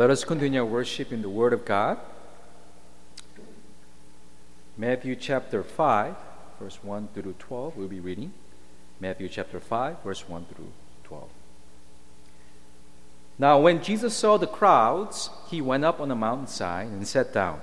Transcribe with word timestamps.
Let 0.00 0.08
us 0.08 0.24
continue 0.24 0.60
our 0.60 0.66
worship 0.66 1.12
in 1.12 1.20
the 1.20 1.28
Word 1.28 1.52
of 1.52 1.66
God. 1.66 1.98
Matthew 4.78 5.14
chapter 5.14 5.62
5, 5.62 6.16
verse 6.58 6.82
1 6.82 7.08
through 7.12 7.34
12, 7.38 7.76
we'll 7.76 7.86
be 7.86 8.00
reading. 8.00 8.32
Matthew 8.98 9.28
chapter 9.28 9.60
5, 9.60 10.02
verse 10.02 10.26
1 10.26 10.46
through 10.46 10.72
12. 11.04 11.28
Now, 13.38 13.60
when 13.60 13.82
Jesus 13.82 14.16
saw 14.16 14.38
the 14.38 14.46
crowds, 14.46 15.28
he 15.50 15.60
went 15.60 15.84
up 15.84 16.00
on 16.00 16.10
a 16.10 16.16
mountainside 16.16 16.86
and 16.86 17.06
sat 17.06 17.34
down. 17.34 17.60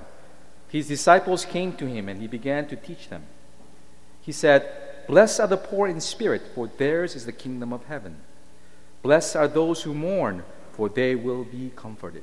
His 0.68 0.86
disciples 0.86 1.44
came 1.44 1.72
to 1.72 1.86
him, 1.86 2.08
and 2.08 2.20
he 2.20 2.28
began 2.28 2.68
to 2.68 2.76
teach 2.76 3.08
them. 3.08 3.24
He 4.22 4.30
said, 4.30 5.06
Blessed 5.08 5.40
are 5.40 5.48
the 5.48 5.56
poor 5.56 5.88
in 5.88 6.00
spirit, 6.00 6.42
for 6.54 6.68
theirs 6.68 7.16
is 7.16 7.26
the 7.26 7.32
kingdom 7.32 7.72
of 7.72 7.86
heaven. 7.86 8.18
Blessed 9.02 9.34
are 9.34 9.48
those 9.48 9.82
who 9.82 9.92
mourn, 9.92 10.44
for 10.78 10.88
they 10.88 11.16
will 11.16 11.42
be 11.42 11.72
comforted. 11.74 12.22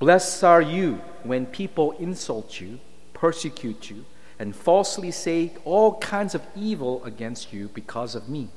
Blessed 0.00 0.42
are 0.44 0.62
you 0.62 0.94
when 1.24 1.44
people 1.44 1.92
insult 1.92 2.58
you, 2.58 2.80
persecute 3.12 3.90
you, 3.90 4.06
and 4.38 4.56
falsely 4.56 5.10
say 5.10 5.52
all 5.66 5.98
kinds 5.98 6.34
of 6.34 6.42
evil 6.56 7.04
against 7.04 7.52
you 7.52 7.68
because 7.74 8.14
of 8.14 8.26
me. 8.26 8.48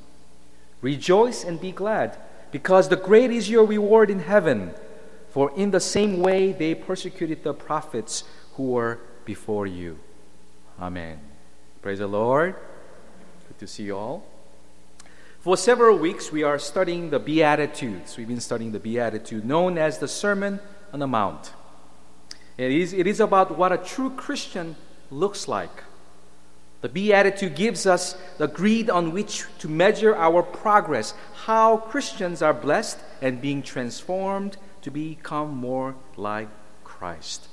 Rejoice 0.81 1.44
and 1.44 1.59
be 1.59 1.73
glad, 1.73 2.17
because 2.52 2.88
the 2.88 2.95
great 2.95 3.30
is 3.30 3.49
your 3.49 3.66
reward 3.66 4.09
in 4.09 4.19
heaven. 4.19 4.73
For 5.31 5.52
in 5.58 5.71
the 5.71 5.81
same 5.81 6.21
way 6.21 6.53
they 6.53 6.73
persecuted 6.75 7.44
the 7.44 7.53
prophets 7.53 8.23
who 8.53 8.71
were 8.71 8.99
before 9.25 9.67
you. 9.67 9.99
Amen. 10.80 11.19
Praise 11.81 11.99
the 11.99 12.08
Lord. 12.08 12.55
Good 13.49 13.59
to 13.59 13.67
see 13.67 13.83
you 13.83 13.97
all. 13.97 14.25
For 15.41 15.58
several 15.58 15.97
weeks, 15.97 16.31
we 16.31 16.44
are 16.44 16.58
studying 16.58 17.09
the 17.09 17.19
Beatitudes. 17.19 18.16
We've 18.16 18.30
been 18.30 18.39
studying 18.39 18.71
the 18.71 18.80
Beatitude, 18.80 19.44
known 19.44 19.77
as 19.77 19.97
the 19.97 20.08
Sermon 20.08 20.61
on 20.94 20.99
the 20.99 21.08
Mount. 21.08 21.52
It 22.58 22.72
is, 22.72 22.94
it 22.94 23.08
is 23.08 23.19
about 23.19 23.58
what 23.58 23.73
a 23.73 23.77
true 23.77 24.11
Christian 24.11 24.75
looks 25.09 25.47
like. 25.47 25.83
The 26.81 26.89
Beatitude 26.89 27.55
gives 27.55 27.88
us 27.88 28.16
the 28.38 28.47
grid 28.47 28.89
on 28.89 29.11
which 29.11 29.45
to 29.59 29.67
measure 29.67 30.16
our 30.16 30.44
progress, 30.44 31.14
how 31.45 31.77
Christians 31.77 32.41
are 32.41 32.53
blessed 32.53 32.99
and 33.21 33.41
being 33.41 33.64
transformed 33.64 34.58
to 34.81 34.91
become 34.91 35.55
more 35.55 35.95
like 36.16 36.49
Christ. 36.83 37.47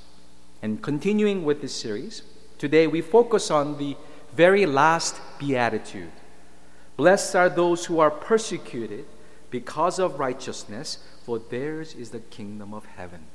And 0.61 0.83
continuing 0.83 1.43
with 1.43 1.61
this 1.61 1.73
series, 1.73 2.23
today 2.57 2.87
we 2.87 3.01
focus 3.01 3.49
on 3.49 3.77
the 3.77 3.95
very 4.35 4.65
last 4.65 5.19
beatitude. 5.39 6.11
Blessed 6.97 7.35
are 7.35 7.49
those 7.49 7.85
who 7.85 7.99
are 7.99 8.11
persecuted 8.11 9.05
because 9.49 9.97
of 9.97 10.19
righteousness, 10.19 10.99
for 11.23 11.39
theirs 11.39 11.95
is 11.95 12.11
the 12.11 12.19
kingdom 12.19 12.73
of 12.73 12.85
heaven. 12.85 13.27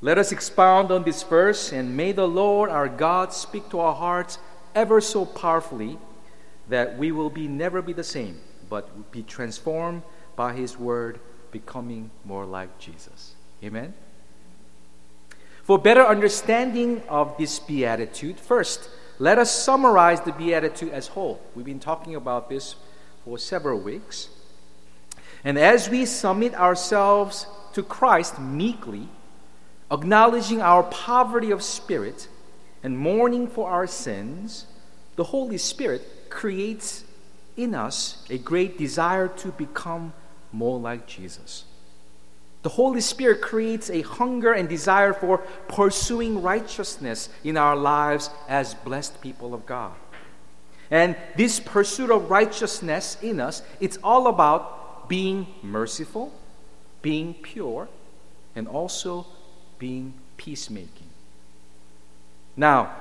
Let 0.00 0.16
us 0.16 0.30
expound 0.30 0.92
on 0.92 1.02
this 1.02 1.24
verse, 1.24 1.72
and 1.72 1.96
may 1.96 2.12
the 2.12 2.28
Lord 2.28 2.70
our 2.70 2.88
God 2.88 3.32
speak 3.32 3.68
to 3.70 3.80
our 3.80 3.94
hearts 3.94 4.38
ever 4.74 5.00
so 5.00 5.26
powerfully 5.26 5.98
that 6.68 6.96
we 6.96 7.10
will 7.10 7.30
be 7.30 7.48
never 7.48 7.82
be 7.82 7.92
the 7.92 8.04
same, 8.04 8.40
but 8.70 9.10
be 9.10 9.24
transformed 9.24 10.02
by 10.36 10.52
his 10.52 10.78
word, 10.78 11.18
becoming 11.50 12.10
more 12.24 12.44
like 12.44 12.78
Jesus. 12.78 13.34
Amen. 13.64 13.92
For 15.64 15.78
better 15.78 16.06
understanding 16.06 17.02
of 17.08 17.36
this 17.36 17.58
beatitude, 17.58 18.38
first, 18.38 18.88
let 19.18 19.38
us 19.38 19.50
summarize 19.50 20.20
the 20.20 20.32
beatitude 20.32 20.92
as 20.92 21.08
whole. 21.08 21.40
We've 21.56 21.66
been 21.66 21.80
talking 21.80 22.14
about 22.14 22.48
this 22.48 22.76
for 23.24 23.36
several 23.36 23.80
weeks. 23.80 24.28
And 25.42 25.58
as 25.58 25.90
we 25.90 26.06
submit 26.06 26.54
ourselves 26.54 27.46
to 27.72 27.82
Christ 27.82 28.38
meekly, 28.38 29.08
acknowledging 29.90 30.60
our 30.60 30.82
poverty 30.82 31.50
of 31.50 31.62
spirit 31.62 32.28
and 32.82 32.98
mourning 32.98 33.48
for 33.48 33.68
our 33.68 33.86
sins, 33.86 34.66
the 35.16 35.24
Holy 35.24 35.58
Spirit 35.58 36.30
creates 36.30 37.04
in 37.56 37.74
us 37.74 38.24
a 38.30 38.38
great 38.38 38.78
desire 38.78 39.28
to 39.28 39.48
become 39.52 40.12
more 40.52 40.78
like 40.78 41.06
Jesus. 41.06 41.64
The 42.62 42.70
Holy 42.70 43.00
Spirit 43.00 43.40
creates 43.40 43.88
a 43.88 44.02
hunger 44.02 44.52
and 44.52 44.68
desire 44.68 45.12
for 45.12 45.38
pursuing 45.68 46.42
righteousness 46.42 47.28
in 47.44 47.56
our 47.56 47.76
lives 47.76 48.30
as 48.48 48.74
blessed 48.74 49.20
people 49.20 49.54
of 49.54 49.64
God. 49.64 49.94
And 50.90 51.16
this 51.36 51.60
pursuit 51.60 52.10
of 52.10 52.30
righteousness 52.30 53.18
in 53.22 53.40
us, 53.40 53.62
it's 53.80 53.98
all 54.02 54.26
about 54.26 55.08
being 55.08 55.46
merciful, 55.62 56.32
being 57.02 57.34
pure, 57.34 57.88
and 58.56 58.66
also 58.66 59.26
being 59.78 60.14
peacemaking. 60.36 61.08
Now, 62.56 62.94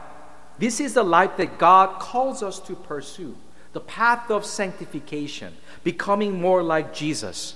this 0.60 0.80
is 0.80 0.94
the 0.94 1.04
life 1.04 1.38
that 1.38 1.58
God 1.58 2.00
calls 2.00 2.42
us 2.42 2.60
to 2.62 2.76
pursue 2.76 3.36
the 3.74 3.80
path 3.82 4.32
of 4.32 4.44
sanctification, 4.44 5.54
becoming 5.84 6.42
more 6.42 6.64
like 6.64 6.96
Jesus. 6.96 7.56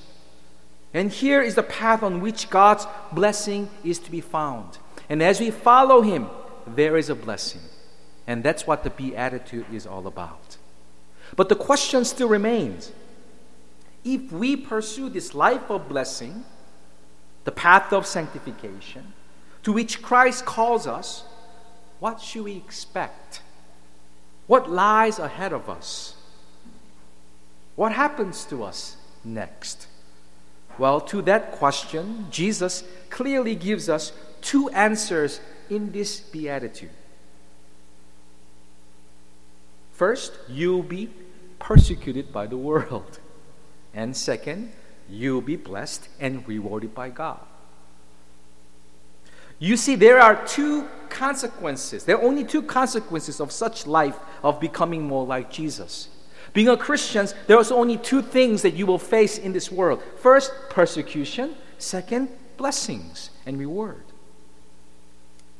And 0.94 1.12
here 1.12 1.42
is 1.42 1.56
the 1.56 1.64
path 1.64 2.04
on 2.04 2.22
which 2.22 2.50
God's 2.50 2.86
blessing 3.12 3.70
is 3.84 3.98
to 4.00 4.12
be 4.12 4.22
found. 4.22 4.78
And 5.10 5.24
as 5.24 5.40
we 5.40 5.50
follow 5.50 6.02
Him, 6.02 6.30
there 6.68 6.98
is 6.98 7.10
a 7.10 7.16
blessing. 7.16 7.62
And 8.28 8.44
that's 8.44 8.68
what 8.68 8.84
the 8.84 8.90
Beatitude 8.90 9.66
is 9.74 9.88
all 9.88 10.06
about. 10.06 10.58
But 11.36 11.50
the 11.50 11.56
question 11.56 12.06
still 12.06 12.28
remains 12.28 12.92
if 14.04 14.32
we 14.32 14.56
pursue 14.56 15.10
this 15.10 15.34
life 15.34 15.70
of 15.70 15.88
blessing, 15.88 16.44
the 17.44 17.52
path 17.52 17.92
of 17.94 18.06
sanctification, 18.06 19.14
to 19.64 19.72
which 19.72 20.02
Christ 20.02 20.46
calls 20.46 20.88
us, 20.88 21.24
what 22.00 22.20
should 22.20 22.44
we 22.44 22.56
expect? 22.56 23.42
What 24.48 24.70
lies 24.70 25.20
ahead 25.20 25.54
of 25.54 25.70
us? 25.70 26.16
What 27.76 27.94
happens 27.94 28.44
to 28.46 28.64
us 28.64 28.98
next? 29.24 29.88
Well, 30.78 31.02
to 31.02 31.22
that 31.24 31.52
question, 31.52 32.28
Jesus 32.32 32.84
clearly 33.10 33.56
gives 33.56 33.88
us 33.90 34.14
two 34.42 34.70
answers 34.70 35.40
in 35.70 35.92
this 35.92 36.20
beatitude. 36.20 36.90
First, 39.94 40.34
you'll 40.50 40.84
be 40.84 41.12
persecuted 41.60 42.34
by 42.34 42.48
the 42.48 42.58
world. 42.58 43.20
And 43.94 44.18
second, 44.18 44.72
you'll 45.12 45.42
be 45.42 45.56
blessed 45.58 46.08
and 46.20 46.48
rewarded 46.48 46.96
by 46.96 47.10
God. 47.10 47.40
You 49.60 49.78
see, 49.78 49.96
there 49.96 50.20
are 50.20 50.44
two 50.48 50.88
consequences. 51.10 52.04
There 52.06 52.18
are 52.18 52.24
only 52.24 52.44
two 52.44 52.64
consequences 52.64 53.40
of 53.40 53.52
such 53.52 53.86
life 53.86 54.18
of 54.42 54.60
becoming 54.60 55.04
more 55.04 55.26
like 55.26 55.52
Jesus. 55.52 56.10
Being 56.54 56.70
a 56.70 56.78
Christian, 56.78 57.28
there 57.48 57.58
are 57.58 57.66
only 57.72 57.98
two 57.98 58.22
things 58.22 58.64
that 58.64 58.74
you 58.74 58.86
will 58.86 58.98
face 58.98 59.38
in 59.38 59.54
this 59.54 59.72
world 59.72 60.02
first, 60.18 60.52
persecution, 60.70 61.56
second, 61.78 62.30
blessings 62.58 63.30
and 63.46 63.60
reward. 63.60 64.04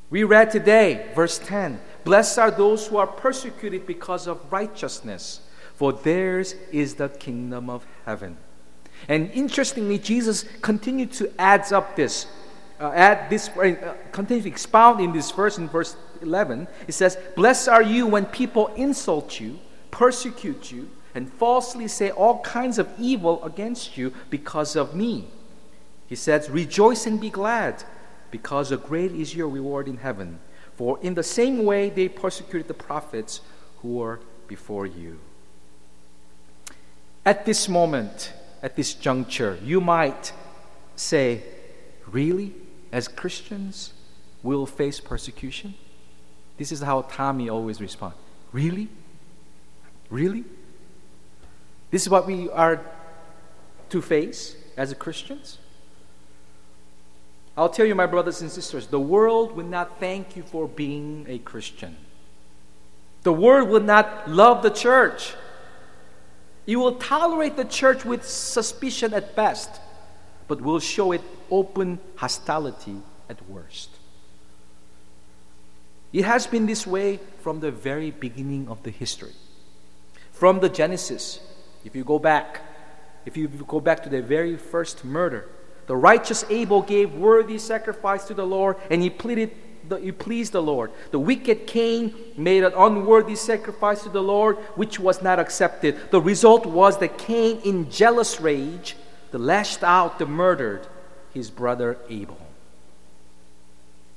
We 0.10 0.24
read 0.24 0.52
today, 0.52 1.12
verse 1.16 1.40
10 1.40 1.80
Blessed 2.04 2.40
are 2.40 2.52
those 2.52 2.88
who 2.88 2.98
are 2.98 3.08
persecuted 3.08 3.86
because 3.86 4.28
of 4.28 4.52
righteousness, 4.52 5.42
for 5.76 5.94
theirs 5.94 6.56
is 6.72 6.96
the 6.96 7.10
kingdom 7.10 7.70
of 7.70 7.86
heaven. 8.06 8.38
And 9.08 9.32
interestingly, 9.32 9.98
Jesus 9.98 10.46
continued 10.62 11.12
to 11.14 11.32
add 11.40 11.72
up 11.74 11.96
this, 11.96 12.28
uh, 12.80 12.92
add 12.94 13.30
this, 13.30 13.50
uh, 13.50 13.96
continue 14.12 14.44
to 14.44 14.50
expound 14.50 15.00
in 15.02 15.12
this 15.12 15.32
verse 15.32 15.58
in 15.58 15.68
verse 15.68 15.96
11. 16.22 16.68
It 16.88 16.94
says, 16.94 17.18
Blessed 17.36 17.68
are 17.70 17.84
you 17.84 18.08
when 18.08 18.26
people 18.26 18.68
insult 18.76 19.40
you 19.40 19.60
persecute 19.92 20.72
you, 20.72 20.90
and 21.14 21.32
falsely 21.32 21.88
say 21.88 22.10
all 22.10 22.40
kinds 22.40 22.80
of 22.80 22.90
evil 22.98 23.44
against 23.44 23.98
you 23.98 24.14
because 24.30 24.76
of 24.78 24.96
me. 24.96 25.28
He 26.08 26.16
says, 26.16 26.50
Rejoice 26.50 27.06
and 27.06 27.20
be 27.20 27.30
glad, 27.30 27.84
because 28.32 28.72
a 28.72 28.78
great 28.78 29.12
is 29.12 29.36
your 29.36 29.50
reward 29.50 29.88
in 29.88 29.98
heaven. 29.98 30.40
For 30.76 30.98
in 31.02 31.14
the 31.14 31.24
same 31.24 31.66
way 31.66 31.90
they 31.90 32.08
persecuted 32.08 32.68
the 32.68 32.74
prophets 32.74 33.42
who 33.82 33.96
were 33.96 34.22
before 34.48 34.86
you. 34.86 35.20
At 37.26 37.46
this 37.46 37.70
moment, 37.70 38.34
at 38.62 38.76
this 38.76 38.94
juncture, 38.94 39.58
you 39.64 39.82
might 39.82 40.34
say, 40.96 41.44
Really? 42.08 42.54
as 42.92 43.08
Christians, 43.08 43.94
we'll 44.44 44.66
face 44.66 45.00
persecution? 45.00 45.74
This 46.58 46.72
is 46.72 46.82
how 46.82 47.04
Tommy 47.04 47.50
always 47.50 47.80
responds. 47.80 48.18
Really? 48.52 48.90
Really? 50.10 50.44
This 51.90 52.04
is 52.04 52.10
what 52.10 52.28
we 52.28 52.50
are 52.50 52.82
to 53.90 54.02
face 54.02 54.56
as 54.78 54.94
Christians? 54.94 55.58
I'll 57.58 57.70
tell 57.70 57.86
you, 57.86 57.96
my 57.96 58.06
brothers 58.06 58.42
and 58.42 58.52
sisters, 58.52 58.88
the 58.88 59.00
world 59.00 59.56
will 59.56 59.66
not 59.66 60.00
thank 60.00 60.36
you 60.36 60.44
for 60.44 60.68
being 60.68 61.26
a 61.28 61.40
Christian. 61.40 61.98
The 63.24 63.34
world 63.34 63.70
will 63.70 63.82
not 63.82 64.30
love 64.30 64.64
the 64.64 64.70
church. 64.70 65.34
It 66.72 66.78
will 66.78 66.94
tolerate 66.94 67.58
the 67.58 67.66
church 67.66 68.06
with 68.06 68.26
suspicion 68.26 69.14
at 69.14 69.36
best, 69.36 69.82
but 70.48 70.62
will 70.62 70.80
show 70.80 71.12
it 71.12 71.20
open 71.50 72.00
hostility 72.16 72.96
at 73.30 73.46
worst. 73.50 73.90
It 76.14 76.24
has 76.24 76.48
been 76.48 76.68
this 76.68 76.88
way 76.88 77.20
from 77.42 77.60
the 77.60 77.72
very 77.72 78.12
beginning 78.12 78.70
of 78.70 78.84
the 78.84 78.90
history. 78.90 79.34
From 80.32 80.62
the 80.62 80.70
Genesis, 80.70 81.42
if 81.84 81.94
you 81.94 82.06
go 82.06 82.20
back, 82.20 82.62
if 83.26 83.36
you 83.36 83.50
go 83.50 83.82
back 83.82 84.02
to 84.04 84.10
the 84.10 84.22
very 84.22 84.56
first 84.56 85.04
murder, 85.04 85.50
the 85.88 85.98
righteous 85.98 86.46
Abel 86.50 86.84
gave 86.84 87.14
worthy 87.14 87.58
sacrifice 87.58 88.24
to 88.28 88.34
the 88.34 88.46
Lord, 88.46 88.78
and 88.90 89.02
he 89.02 89.10
pleaded 89.10 89.52
he 90.02 90.12
pleased 90.12 90.54
the 90.54 90.62
Lord. 90.62 90.92
The 91.12 91.20
wicked 91.20 91.68
Cain 91.68 92.14
made 92.38 92.64
an 92.64 92.74
unworthy 92.76 93.36
sacrifice 93.36 94.04
to 94.04 94.10
the 94.10 94.24
Lord, 94.24 94.58
which 94.76 95.00
was 95.00 95.22
not 95.22 95.40
accepted. 95.40 96.12
The 96.12 96.22
result 96.22 96.66
was 96.66 96.98
that 97.00 97.18
Cain, 97.18 97.60
in 97.64 97.90
jealous 97.90 98.40
rage, 98.40 98.96
lashed 99.32 99.84
out, 99.84 100.20
the 100.20 100.26
murdered 100.26 100.88
his 101.34 101.50
brother 101.50 101.98
Abel. 102.10 102.38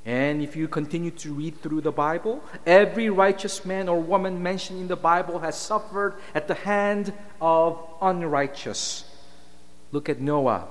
And 0.06 0.43
if 0.43 0.55
you 0.55 0.69
continue 0.69 1.11
to 1.12 1.32
read 1.32 1.62
through 1.62 1.81
the 1.81 1.93
Bible, 1.93 2.43
every 2.66 3.08
righteous 3.08 3.64
man 3.64 3.88
or 3.88 4.00
woman 4.00 4.43
mentioned 4.43 4.81
in 4.81 4.88
the 4.88 4.96
Bible 4.96 5.38
has 5.38 5.56
suffered 5.56 6.14
at 6.34 6.46
the 6.46 6.55
hand 6.55 7.12
of 7.40 7.78
unrighteous. 8.02 9.05
Look 9.93 10.11
at 10.11 10.20
Noah, 10.20 10.66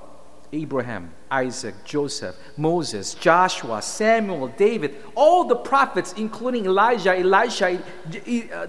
Abraham, 0.54 1.12
Isaac, 1.32 1.74
Joseph, 1.84 2.36
Moses, 2.56 3.16
Joshua, 3.16 3.82
Samuel, 3.82 4.48
David, 4.50 4.96
all 5.16 5.46
the 5.46 5.56
prophets, 5.56 6.14
including 6.14 6.66
Elijah, 6.66 7.18
Elisha, 7.18 7.82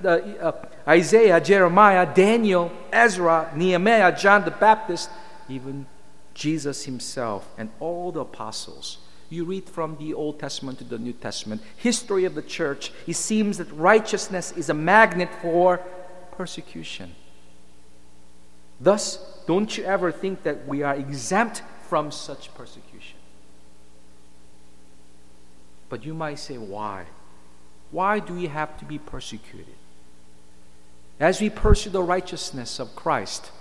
uh, 0.02 0.52
Isaiah, 0.88 1.40
Jeremiah, 1.40 2.12
Daniel, 2.12 2.72
Ezra, 2.90 3.52
Nehemiah, 3.54 4.16
John 4.16 4.44
the 4.44 4.50
Baptist, 4.50 5.10
even 5.48 5.86
Jesus 6.32 6.84
himself, 6.84 7.48
and 7.58 7.70
all 7.80 8.10
the 8.10 8.20
apostles. 8.20 8.98
You 9.28 9.44
read 9.44 9.68
from 9.68 9.96
the 9.98 10.14
Old 10.14 10.40
Testament 10.40 10.78
to 10.78 10.84
the 10.84 10.98
New 10.98 11.12
Testament, 11.12 11.62
history 11.76 12.24
of 12.24 12.34
the 12.34 12.42
church, 12.42 12.92
it 13.06 13.16
seems 13.16 13.58
that 13.58 13.70
righteousness 13.72 14.52
is 14.52 14.70
a 14.70 14.74
magnet 14.74 15.28
for 15.42 15.78
persecution. 16.32 17.14
Thus, 18.80 19.18
don't 19.46 19.76
you 19.76 19.84
ever 19.84 20.10
think 20.10 20.42
that 20.42 20.66
we 20.66 20.82
are 20.82 20.94
exempt 20.94 21.62
from 21.88 22.10
such 22.10 22.54
persecution. 22.54 23.18
But 25.88 26.04
you 26.04 26.14
might 26.14 26.38
say, 26.38 26.58
why? 26.58 27.06
Why 27.90 28.18
do 28.18 28.34
we 28.34 28.46
have 28.46 28.76
to 28.78 28.84
be 28.84 28.98
persecuted? 28.98 29.74
As 31.20 31.40
we 31.40 31.50
pursue 31.50 31.90
the 31.90 32.02
righteousness 32.02 32.80
of 32.80 32.96
Christ, 32.96 33.52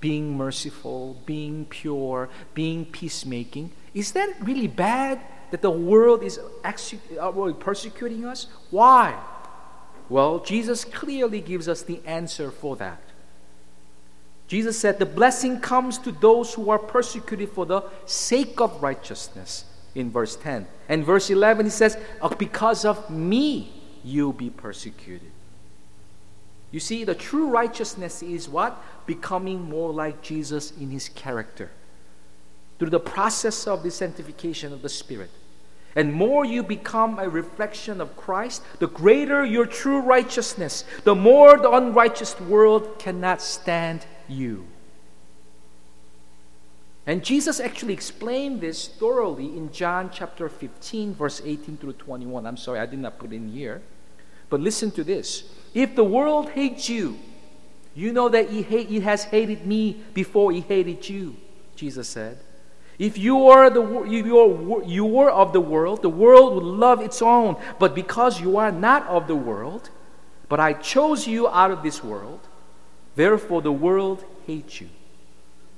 being 0.00 0.36
merciful, 0.36 1.16
being 1.24 1.64
pure, 1.64 2.28
being 2.54 2.84
peacemaking, 2.84 3.72
is 3.94 4.12
that 4.12 4.34
really 4.40 4.66
bad 4.66 5.20
that 5.50 5.62
the 5.62 5.70
world 5.70 6.22
is 6.22 6.38
uh, 6.38 7.52
persecuting 7.58 8.24
us? 8.24 8.46
Why? 8.70 9.18
Well, 10.08 10.40
Jesus 10.40 10.84
clearly 10.84 11.40
gives 11.40 11.68
us 11.68 11.82
the 11.82 12.00
answer 12.04 12.50
for 12.50 12.76
that. 12.76 13.00
Jesus 14.50 14.76
said, 14.76 14.98
The 14.98 15.06
blessing 15.06 15.60
comes 15.60 15.96
to 15.98 16.10
those 16.10 16.54
who 16.54 16.70
are 16.70 16.78
persecuted 16.78 17.50
for 17.50 17.64
the 17.64 17.82
sake 18.04 18.60
of 18.60 18.82
righteousness, 18.82 19.64
in 19.94 20.10
verse 20.10 20.34
10. 20.34 20.66
And 20.88 21.04
verse 21.04 21.30
11, 21.30 21.66
he 21.66 21.70
says, 21.70 21.96
oh, 22.20 22.30
Because 22.30 22.84
of 22.84 23.08
me, 23.10 23.72
you'll 24.02 24.32
be 24.32 24.50
persecuted. 24.50 25.30
You 26.72 26.80
see, 26.80 27.04
the 27.04 27.14
true 27.14 27.48
righteousness 27.48 28.24
is 28.24 28.48
what? 28.48 28.76
Becoming 29.06 29.62
more 29.62 29.92
like 29.92 30.20
Jesus 30.20 30.72
in 30.72 30.90
his 30.90 31.08
character. 31.10 31.70
Through 32.80 32.90
the 32.90 32.98
process 32.98 33.68
of 33.68 33.84
the 33.84 33.90
sanctification 33.92 34.72
of 34.72 34.82
the 34.82 34.88
Spirit. 34.88 35.30
And 35.94 36.12
more 36.12 36.44
you 36.44 36.64
become 36.64 37.20
a 37.20 37.28
reflection 37.28 38.00
of 38.00 38.16
Christ, 38.16 38.62
the 38.80 38.88
greater 38.88 39.44
your 39.44 39.66
true 39.66 40.00
righteousness, 40.00 40.82
the 41.04 41.14
more 41.14 41.56
the 41.56 41.70
unrighteous 41.70 42.40
world 42.40 42.98
cannot 42.98 43.40
stand 43.40 44.06
you. 44.30 44.66
And 47.06 47.24
Jesus 47.24 47.60
actually 47.60 47.94
explained 47.94 48.60
this 48.60 48.86
thoroughly 48.86 49.46
in 49.56 49.72
John 49.72 50.10
chapter 50.12 50.48
15, 50.48 51.14
verse 51.14 51.42
18 51.44 51.78
through 51.78 51.94
21. 51.94 52.46
I'm 52.46 52.56
sorry, 52.56 52.78
I 52.78 52.86
did 52.86 52.98
not 52.98 53.18
put 53.18 53.32
in 53.32 53.48
here. 53.48 53.82
But 54.48 54.60
listen 54.60 54.90
to 54.92 55.04
this. 55.04 55.44
If 55.74 55.96
the 55.96 56.04
world 56.04 56.50
hates 56.50 56.88
you, 56.88 57.18
you 57.94 58.12
know 58.12 58.28
that 58.28 58.50
he, 58.50 58.62
hate, 58.62 58.88
he 58.88 59.00
has 59.00 59.24
hated 59.24 59.66
me 59.66 60.02
before 60.14 60.52
he 60.52 60.60
hated 60.60 61.08
you, 61.08 61.36
Jesus 61.74 62.08
said. 62.08 62.38
If 62.98 63.16
you 63.16 63.48
are, 63.48 63.70
the, 63.70 64.04
you, 64.04 64.38
are, 64.38 64.84
you 64.84 65.06
were 65.06 65.30
of 65.30 65.52
the 65.54 65.60
world, 65.60 66.02
the 66.02 66.10
world 66.10 66.54
would 66.54 66.64
love 66.64 67.00
its 67.00 67.22
own. 67.22 67.56
But 67.78 67.94
because 67.94 68.40
you 68.40 68.58
are 68.58 68.70
not 68.70 69.06
of 69.06 69.26
the 69.26 69.34
world, 69.34 69.88
but 70.50 70.60
I 70.60 70.74
chose 70.74 71.26
you 71.26 71.48
out 71.48 71.70
of 71.70 71.82
this 71.82 72.04
world, 72.04 72.40
Therefore, 73.14 73.62
the 73.62 73.72
world 73.72 74.24
hates 74.46 74.80
you. 74.80 74.88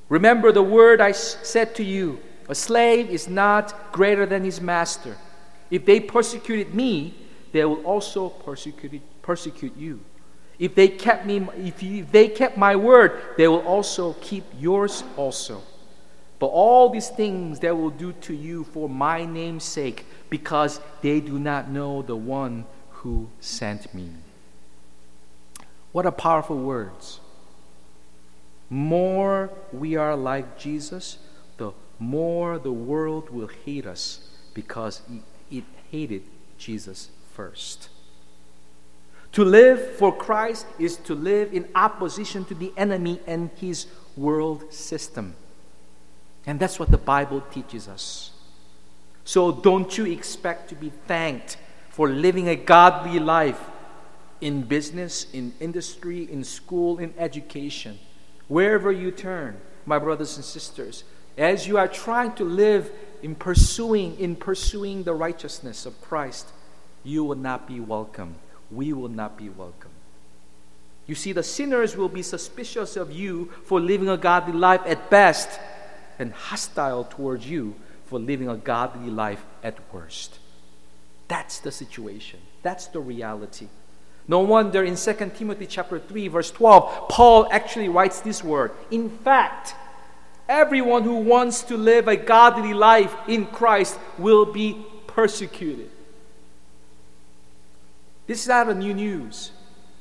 Remember 0.09 0.53
the 0.53 0.63
word 0.63 1.01
I 1.01 1.13
said 1.13 1.75
to 1.77 1.85
you 1.85 2.21
a 2.49 2.55
slave 2.55 3.09
is 3.09 3.29
not 3.29 3.93
greater 3.93 4.27
than 4.27 4.45
his 4.45 4.61
master. 4.61 5.17
If 5.71 5.87
they 5.87 6.01
persecuted 6.01 6.75
me, 6.75 7.15
they 7.53 7.65
will 7.65 7.83
also 7.83 8.29
persecute, 8.29 9.01
persecute 9.23 9.77
you. 9.77 10.01
If 10.59 10.75
they 10.75 10.89
kept 10.89 11.25
me, 11.25 11.47
if, 11.57 11.83
you, 11.83 12.03
if 12.03 12.13
they 12.13 12.29
kept 12.29 12.57
my 12.57 12.77
word, 12.77 13.23
they 13.37 13.49
will 13.49 13.67
also 13.67 14.15
keep 14.21 14.45
yours 14.59 15.03
also. 15.17 15.63
But 16.39 16.49
all 16.49 16.91
these 16.91 17.09
things 17.09 17.61
they 17.61 17.71
will 17.73 17.91
do 17.91 18.13
to 18.13 18.35
you 18.35 18.65
for 18.65 18.89
my 18.89 19.25
name's 19.25 19.65
sake, 19.65 20.05
because 20.29 20.81
they 21.01 21.21
do 21.21 21.39
not 21.39 21.71
know 21.71 22.03
the 22.03 22.17
one 22.17 22.67
who 22.91 23.29
sent 23.41 23.95
me. 23.95 24.11
What 25.93 26.07
a 26.07 26.13
powerful 26.13 26.59
words 26.59 27.21
more 28.73 29.51
we 29.71 29.97
are 29.97 30.17
like 30.17 30.59
Jesus, 30.59 31.19
the 31.59 31.73
more 31.99 32.59
the 32.59 32.73
world 32.73 33.29
will 33.29 33.51
hate 33.67 33.85
us 33.85 34.31
because 34.55 35.03
it 35.51 35.65
hated 35.91 36.23
Jesus 36.57 37.11
first. 37.35 37.91
To 39.33 39.45
live 39.45 39.97
for 39.97 40.11
Christ 40.17 40.67
is 40.79 40.97
to 40.99 41.15
live 41.15 41.53
in 41.53 41.69
opposition 41.75 42.47
to 42.47 42.55
the 42.55 42.73
enemy 42.79 43.21
and 43.27 43.51
his 43.57 43.87
world 44.17 44.73
system. 44.73 45.35
And 46.47 46.59
that's 46.59 46.79
what 46.79 46.91
the 46.91 46.97
Bible 46.97 47.43
teaches 47.53 47.89
us. 47.89 48.31
So 49.27 49.53
don't 49.53 49.99
you 49.99 50.07
expect 50.07 50.71
to 50.71 50.75
be 50.75 50.93
thanked 51.07 51.59
for 51.91 52.09
living 52.09 52.49
a 52.49 52.57
godly 52.57 53.19
life 53.19 53.61
in 54.43 54.63
business, 54.63 55.27
in 55.33 55.55
industry, 55.61 56.31
in 56.31 56.45
school, 56.45 56.99
in 56.99 57.15
education 57.17 57.99
wherever 58.53 58.93
you 58.93 59.11
turn, 59.11 59.59
my 59.87 59.99
brothers 59.99 60.37
and 60.37 60.45
sisters, 60.45 61.05
as 61.39 61.67
you 61.67 61.79
are 61.79 61.89
trying 61.89 62.35
to 62.35 62.45
live 62.45 62.93
in 63.23 63.35
pursuing 63.35 64.19
in 64.19 64.37
pursuing 64.37 65.05
the 65.05 65.15
righteousness 65.15 65.87
of 65.87 65.99
Christ, 66.03 66.49
you 67.03 67.25
will 67.25 67.37
not 67.37 67.67
be 67.67 67.81
welcome. 67.81 68.35
We 68.71 68.93
will 68.93 69.09
not 69.09 69.39
be 69.39 69.49
welcome. 69.49 69.91
You 71.07 71.15
see, 71.15 71.33
the 71.33 71.43
sinners 71.43 71.97
will 71.97 72.11
be 72.11 72.23
suspicious 72.23 72.97
of 72.97 73.11
you 73.11 73.51
for 73.65 73.81
living 73.81 74.11
a 74.11 74.19
godly 74.19 74.53
life 74.53 74.83
at 74.85 75.09
best 75.09 75.49
and 76.19 76.33
hostile 76.33 77.05
towards 77.05 77.49
you 77.49 77.75
for 78.05 78.19
living 78.19 78.49
a 78.49 78.57
godly 78.57 79.11
life 79.11 79.43
at 79.65 79.79
worst. 79.93 80.39
That's 81.29 81.59
the 81.61 81.73
situation. 81.73 82.41
That's 82.63 82.87
the 82.87 83.01
reality. 83.01 83.69
No 84.29 84.41
wonder 84.41 84.85
in 84.85 84.97
2 84.97 85.13
Timothy 85.37 85.67
chapter 85.67 85.99
3 85.99 86.29
verse 86.29 86.51
12 86.51 87.09
Paul 87.09 87.49
actually 87.51 87.89
writes 87.89 88.21
this 88.21 88.43
word. 88.43 88.73
In 88.91 89.11
fact, 89.11 89.75
everyone 90.49 91.03
who 91.03 91.17
wants 91.17 91.63
to 91.63 91.77
live 91.77 92.09
a 92.09 92.17
godly 92.17 92.75
life 92.75 93.15
in 93.27 93.47
Christ 93.47 93.99
will 94.19 94.47
be 94.47 94.85
persecuted. 95.07 95.91
This 98.27 98.43
is 98.43 98.49
not 98.49 98.69
a 98.69 98.75
new 98.75 98.95
news. 98.95 99.51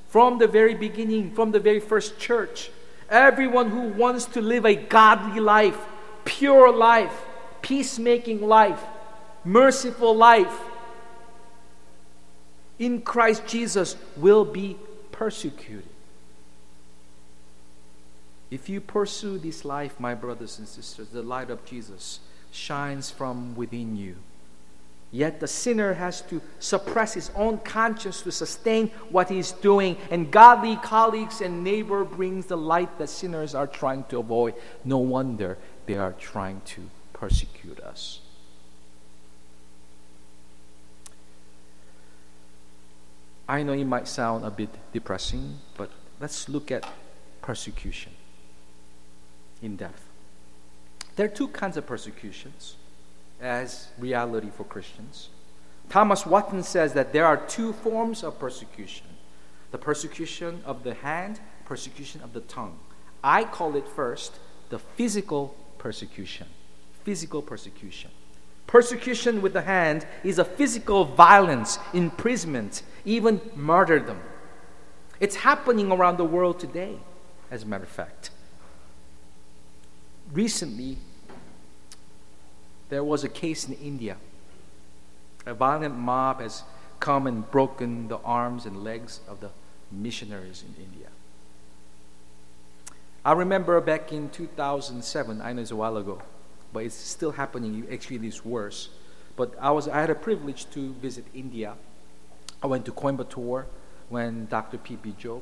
From 0.10 0.38
the 0.38 0.48
very 0.48 0.76
beginning, 0.76 1.34
from 1.34 1.52
the 1.52 1.60
very 1.60 1.80
first 1.80 2.20
church, 2.20 2.70
everyone 3.10 3.70
who 3.70 3.90
wants 3.90 4.26
to 4.26 4.42
live 4.42 4.66
a 4.66 4.76
godly 4.76 5.40
life, 5.40 5.78
pure 6.26 6.72
life, 6.72 7.26
peacemaking 7.62 8.42
life 8.42 8.82
merciful 9.44 10.16
life 10.16 10.60
in 12.82 13.00
Christ 13.00 13.46
Jesus 13.46 13.96
will 14.18 14.44
be 14.44 14.76
persecuted. 15.12 15.86
If 18.50 18.68
you 18.68 18.82
pursue 18.82 19.38
this 19.38 19.64
life, 19.64 20.00
my 20.00 20.16
brothers 20.16 20.58
and 20.58 20.68
sisters, 20.68 21.10
the 21.10 21.22
light 21.22 21.52
of 21.52 21.64
Jesus 21.64 22.20
shines 22.52 23.12
from 23.12 23.56
within 23.56 23.96
you. 23.96 24.16
Yet 25.12 25.40
the 25.40 25.48
sinner 25.48 25.94
has 25.94 26.22
to 26.24 26.42
suppress 26.60 27.14
his 27.14 27.30
own 27.36 27.60
conscience 27.60 28.24
to 28.24 28.32
sustain 28.32 28.88
what 29.12 29.30
he's 29.30 29.52
doing, 29.52 29.96
and 30.10 30.32
godly 30.32 30.78
colleagues 30.78 31.40
and 31.40 31.64
neighbor 31.64 32.04
brings 32.04 32.48
the 32.48 32.58
light 32.58 32.98
that 32.98 33.10
sinners 33.10 33.54
are 33.54 33.68
trying 33.68 34.06
to 34.06 34.18
avoid. 34.18 34.56
No 34.84 34.98
wonder 34.98 35.60
they 35.86 35.98
are 35.98 36.14
trying 36.14 36.62
to 36.66 36.90
persecute 37.14 37.80
us. 37.80 38.21
I 43.52 43.64
know 43.64 43.74
it 43.74 43.84
might 43.84 44.08
sound 44.08 44.46
a 44.46 44.50
bit 44.50 44.70
depressing, 44.94 45.60
but 45.76 45.92
let's 46.22 46.48
look 46.48 46.72
at 46.72 46.88
persecution 47.42 48.14
in 49.62 49.76
depth. 49.76 50.08
There 51.18 51.26
are 51.26 51.36
two 51.36 51.50
kinds 51.50 51.76
of 51.76 51.86
persecutions 51.86 52.78
as 53.42 53.90
reality 54.00 54.50
for 54.56 54.64
Christians. 54.64 55.28
Thomas 55.90 56.26
Watson 56.26 56.64
says 56.64 56.94
that 56.94 57.12
there 57.12 57.26
are 57.26 57.36
two 57.36 57.74
forms 57.74 58.24
of 58.24 58.40
persecution 58.40 59.08
the 59.72 59.78
persecution 59.78 60.62
of 60.66 60.84
the 60.84 60.94
hand, 60.94 61.42
persecution 61.66 62.22
of 62.22 62.32
the 62.32 62.42
tongue. 62.42 62.80
I 63.22 63.44
call 63.44 63.76
it 63.76 63.86
first 63.86 64.40
the 64.70 64.80
physical 64.80 65.56
persecution. 65.78 66.48
Physical 67.04 67.42
persecution. 67.42 68.12
Persecution 68.68 69.42
with 69.42 69.54
the 69.54 69.62
hand 69.62 70.06
is 70.24 70.40
a 70.40 70.46
physical 70.46 71.06
violence, 71.06 71.78
imprisonment, 71.94 72.84
even 73.04 73.42
martyrdom. 73.56 74.20
It's 75.20 75.36
happening 75.36 75.92
around 75.92 76.18
the 76.18 76.26
world 76.26 76.60
today, 76.60 76.98
as 77.50 77.64
a 77.64 77.66
matter 77.66 77.84
of 77.84 77.90
fact 77.90 78.32
recently, 80.32 80.98
there 82.90 83.04
was 83.04 83.24
a 83.24 83.30
case 83.30 83.68
in 83.68 83.74
India. 83.76 84.18
A 85.46 85.54
violent 85.54 85.98
mob 85.98 86.42
has 86.42 86.64
come 87.00 87.26
and 87.26 87.50
broken 87.50 88.08
the 88.08 88.18
arms 88.20 88.66
and 88.66 88.84
legs 88.84 89.22
of 89.28 89.40
the 89.40 89.50
missionaries 89.92 90.64
in 90.64 90.84
India. 90.84 91.08
I 93.24 93.34
remember 93.34 93.80
back 93.82 94.12
in 94.12 94.30
2007, 94.30 95.42
I 95.42 95.54
know 95.54 95.62
it's 95.62 95.72
a 95.72 95.76
while 95.76 95.98
ago, 95.98 96.22
but 96.74 96.84
it's 96.84 96.96
still 96.96 97.32
happening. 97.32 97.88
Actually, 97.92 98.28
it's 98.28 98.46
worse. 98.46 98.90
But 99.36 99.56
I, 99.60 99.72
was, 99.72 99.88
I 99.88 100.00
had 100.02 100.10
a 100.10 100.16
privilege 100.16 100.70
to 100.72 100.94
visit 100.94 101.26
India. 101.34 101.76
I 102.62 102.68
went 102.68 102.86
to 102.86 102.92
Coimbatore 102.92 103.66
when 104.10 104.46
Dr. 104.48 104.78
P.P. 104.78 105.16
Job 105.18 105.42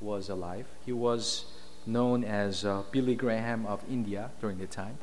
was 0.00 0.28
alive. 0.28 0.66
He 0.84 0.92
was 0.92 1.44
known 1.86 2.24
as 2.24 2.64
uh, 2.64 2.82
Billy 2.90 3.14
Graham 3.14 3.66
of 3.66 3.82
India 3.90 4.30
during 4.40 4.58
the 4.58 4.66
time. 4.66 4.98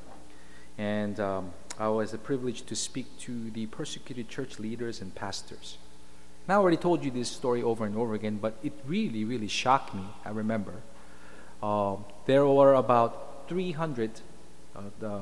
And 0.78 1.20
um, 1.20 1.54
I 1.80 1.88
was 1.88 2.14
a 2.14 2.18
privilege 2.18 2.64
to 2.64 2.76
speak 2.76 3.06
to 3.20 3.50
the 3.52 3.66
persecuted 3.68 4.28
church 4.30 4.60
leaders 4.60 5.02
and 5.02 5.14
pastors. 5.14 5.78
Now, 6.48 6.56
I 6.56 6.58
already 6.62 6.78
told 6.78 7.04
you 7.04 7.12
this 7.12 7.30
story 7.30 7.64
over 7.64 7.86
and 7.86 7.96
over 7.96 8.14
again, 8.14 8.38
but 8.38 8.58
it 8.64 8.74
really, 8.86 9.24
really 9.24 9.48
shocked 9.48 9.96
me. 9.96 10.04
I 10.24 10.30
remember. 10.30 10.74
Uh, 11.64 11.98
there 12.26 12.46
were 12.46 12.74
about 12.74 13.48
300 13.48 14.22
uh, 14.76 14.82
the, 15.00 15.22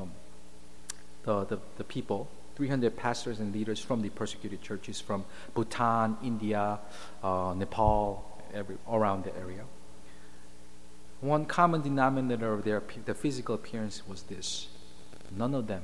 the, 1.23 1.45
the, 1.45 1.59
the, 1.77 1.83
people, 1.83 2.29
300 2.55 2.95
pastors 2.95 3.39
and 3.39 3.53
leaders 3.53 3.79
from 3.79 4.01
the 4.01 4.09
persecuted 4.09 4.61
churches 4.61 4.99
from 5.01 5.25
Bhutan, 5.53 6.17
India, 6.23 6.79
uh, 7.23 7.53
Nepal, 7.55 8.41
every, 8.53 8.77
around 8.89 9.23
the 9.23 9.35
area. 9.37 9.63
One 11.21 11.45
common 11.45 11.81
denominator 11.81 12.53
of 12.53 12.65
their 12.65 12.83
the 13.05 13.13
physical 13.13 13.55
appearance 13.55 14.05
was 14.05 14.23
this: 14.23 14.67
none 15.31 15.53
of 15.53 15.67
them, 15.67 15.83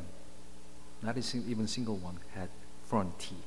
not 1.02 1.18
even 1.18 1.64
a 1.64 1.68
single 1.68 1.96
one, 1.96 2.20
had 2.36 2.50
front 2.86 3.18
teeth. 3.20 3.38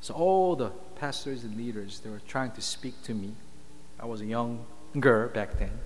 So 0.00 0.14
all 0.14 0.56
the 0.56 0.70
pastors 0.96 1.42
and 1.44 1.56
leaders 1.56 2.00
they 2.00 2.10
were 2.10 2.20
trying 2.28 2.52
to 2.52 2.60
speak 2.60 3.02
to 3.04 3.14
me. 3.14 3.32
I 3.98 4.04
was 4.04 4.20
a 4.20 4.26
young 4.26 4.66
girl 5.00 5.28
back 5.28 5.58
then, 5.58 5.78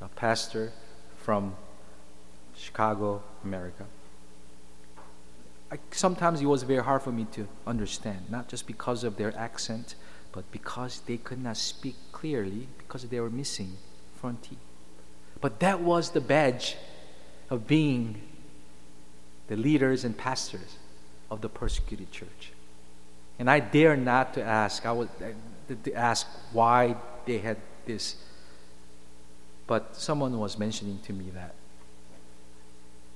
a 0.00 0.08
pastor 0.08 0.72
from 1.16 1.56
Chicago, 2.60 3.22
America. 3.42 3.86
I, 5.72 5.78
sometimes 5.92 6.40
it 6.40 6.46
was 6.46 6.62
very 6.62 6.82
hard 6.82 7.02
for 7.02 7.12
me 7.12 7.26
to 7.32 7.48
understand, 7.66 8.30
not 8.30 8.48
just 8.48 8.66
because 8.66 9.02
of 9.02 9.16
their 9.16 9.36
accent, 9.36 9.94
but 10.32 10.50
because 10.52 11.00
they 11.06 11.16
could 11.16 11.42
not 11.42 11.56
speak 11.56 11.94
clearly 12.12 12.68
because 12.78 13.04
they 13.04 13.18
were 13.18 13.30
missing 13.30 13.76
front 14.20 14.42
teeth. 14.42 14.58
But 15.40 15.60
that 15.60 15.80
was 15.80 16.10
the 16.10 16.20
badge 16.20 16.76
of 17.48 17.66
being 17.66 18.20
the 19.48 19.56
leaders 19.56 20.04
and 20.04 20.16
pastors 20.16 20.76
of 21.30 21.40
the 21.40 21.48
persecuted 21.48 22.12
church. 22.12 22.52
And 23.38 23.48
I 23.48 23.60
dare 23.60 23.96
not 23.96 24.34
to 24.34 24.42
ask, 24.42 24.84
I 24.84 24.92
would 24.92 25.08
uh, 25.22 25.74
to 25.84 25.94
ask 25.94 26.26
why 26.52 26.96
they 27.24 27.38
had 27.38 27.56
this. 27.86 28.16
But 29.66 29.96
someone 29.96 30.38
was 30.38 30.58
mentioning 30.58 30.98
to 31.04 31.12
me 31.12 31.30
that 31.30 31.54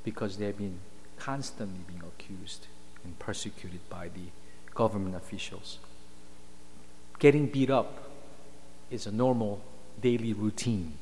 because 0.05 0.37
they've 0.37 0.57
been 0.57 0.79
constantly 1.19 1.81
being 1.89 2.03
accused 2.03 2.67
and 3.03 3.19
persecuted 3.19 3.81
by 3.89 4.09
the 4.09 4.31
government 4.75 5.17
officials 5.17 5.79
getting 7.25 7.47
beat 7.47 7.71
up 7.71 8.11
is 8.91 9.07
a 9.07 9.11
normal 9.11 9.61
daily 10.01 10.33
routine 10.33 10.93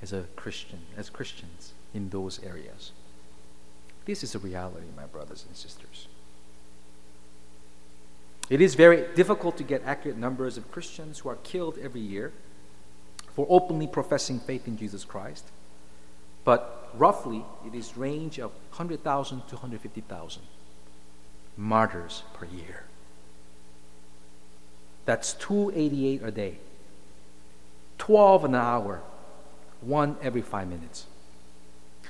as 0.00 0.12
a 0.12 0.22
Christian, 0.36 0.80
as 0.96 1.10
Christians 1.10 1.72
in 1.94 2.08
those 2.08 2.42
areas. 2.42 2.92
This 4.04 4.24
is 4.24 4.34
a 4.34 4.38
reality, 4.38 4.86
my 4.96 5.04
brothers 5.04 5.44
and 5.46 5.56
sisters. 5.56 6.08
It 8.50 8.60
is 8.60 8.74
very 8.74 9.14
difficult 9.14 9.56
to 9.58 9.62
get 9.62 9.82
accurate 9.84 10.18
numbers 10.18 10.56
of 10.56 10.72
Christians 10.72 11.20
who 11.20 11.28
are 11.28 11.36
killed 11.36 11.78
every 11.80 12.00
year 12.00 12.32
for 13.34 13.46
openly 13.48 13.86
professing 13.86 14.40
faith 14.40 14.66
in 14.66 14.76
Jesus 14.76 15.04
Christ, 15.04 15.44
but 16.44 16.90
roughly 16.94 17.44
it 17.66 17.74
is 17.74 17.96
range 17.96 18.38
of 18.38 18.50
100,000 18.70 19.46
to 19.48 19.54
150,000 19.54 20.42
martyrs 21.56 22.22
per 22.34 22.46
year. 22.46 22.84
That's 25.04 25.34
288 25.34 26.22
a 26.22 26.30
day. 26.30 26.58
12 27.98 28.44
an 28.44 28.54
hour. 28.54 29.02
One 29.80 30.16
every 30.22 30.42
five 30.42 30.68
minutes. 30.68 31.06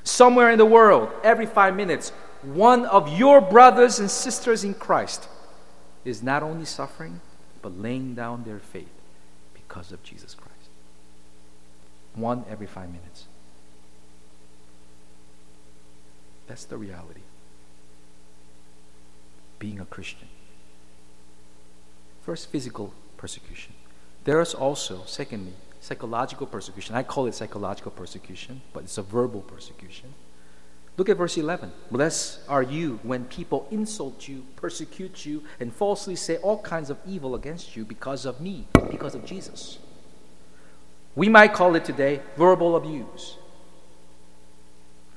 Somewhere 0.05 0.51
in 0.51 0.59
the 0.59 0.67
world, 0.67 1.11
every 1.23 1.47
five 1.47 1.75
minutes, 1.75 2.11
one 2.43 2.85
of 2.87 3.09
your 3.17 3.41
brothers 3.41 3.99
and 3.99 4.11
sisters 4.11 4.65
in 4.65 4.75
Christ 4.75 5.29
is 6.05 6.23
not 6.23 6.43
only 6.43 6.65
suffering, 6.65 7.21
but 7.62 7.79
laying 7.79 8.15
down 8.15 8.45
their 8.45 8.59
faith 8.59 8.93
because 9.55 9.93
of 9.93 10.03
Jesus 10.03 10.35
Christ. 10.35 10.53
One 12.15 12.45
every 12.51 12.67
five 12.67 12.89
minutes. 12.89 13.27
That's 16.52 16.66
the 16.66 16.76
reality. 16.76 17.23
Being 19.59 19.80
a 19.80 19.87
Christian. 19.87 20.28
First, 22.26 22.50
physical 22.50 22.92
persecution. 23.16 23.73
There 24.25 24.38
is 24.38 24.52
also, 24.52 25.04
secondly, 25.06 25.54
psychological 25.80 26.47
persecution. 26.47 26.94
I 26.94 27.04
call 27.04 27.25
it 27.25 27.35
psychological 27.35 27.90
persecution, 27.90 28.61
but 28.75 28.82
it's 28.82 28.99
a 28.99 29.02
verbal 29.02 29.40
persecution. 29.40 30.12
Look 30.99 31.09
at 31.09 31.16
verse 31.16 31.38
11. 31.38 31.73
Blessed 31.90 32.40
are 32.47 32.62
you 32.62 33.00
when 33.02 33.25
people 33.25 33.66
insult 33.71 34.28
you, 34.28 34.44
persecute 34.56 35.25
you, 35.25 35.44
and 35.59 35.75
falsely 35.75 36.16
say 36.16 36.37
all 36.37 36.61
kinds 36.61 36.90
of 36.90 36.99
evil 37.06 37.35
against 37.35 37.76
you 37.76 37.87
because 37.87 38.26
of 38.26 38.42
me, 38.42 38.66
because 38.90 39.14
of 39.14 39.25
Jesus. 39.25 39.78
We 41.16 41.30
might 41.30 41.54
call 41.54 41.76
it 41.76 41.87
today 41.87 42.21
verbal 42.37 42.76
abuse. 42.76 43.38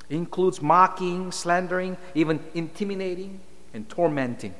It 0.09 0.15
includes 0.15 0.61
mocking, 0.61 1.31
slandering, 1.31 1.97
even 2.13 2.39
intimidating, 2.53 3.39
and 3.73 3.89
tormenting. 3.89 4.53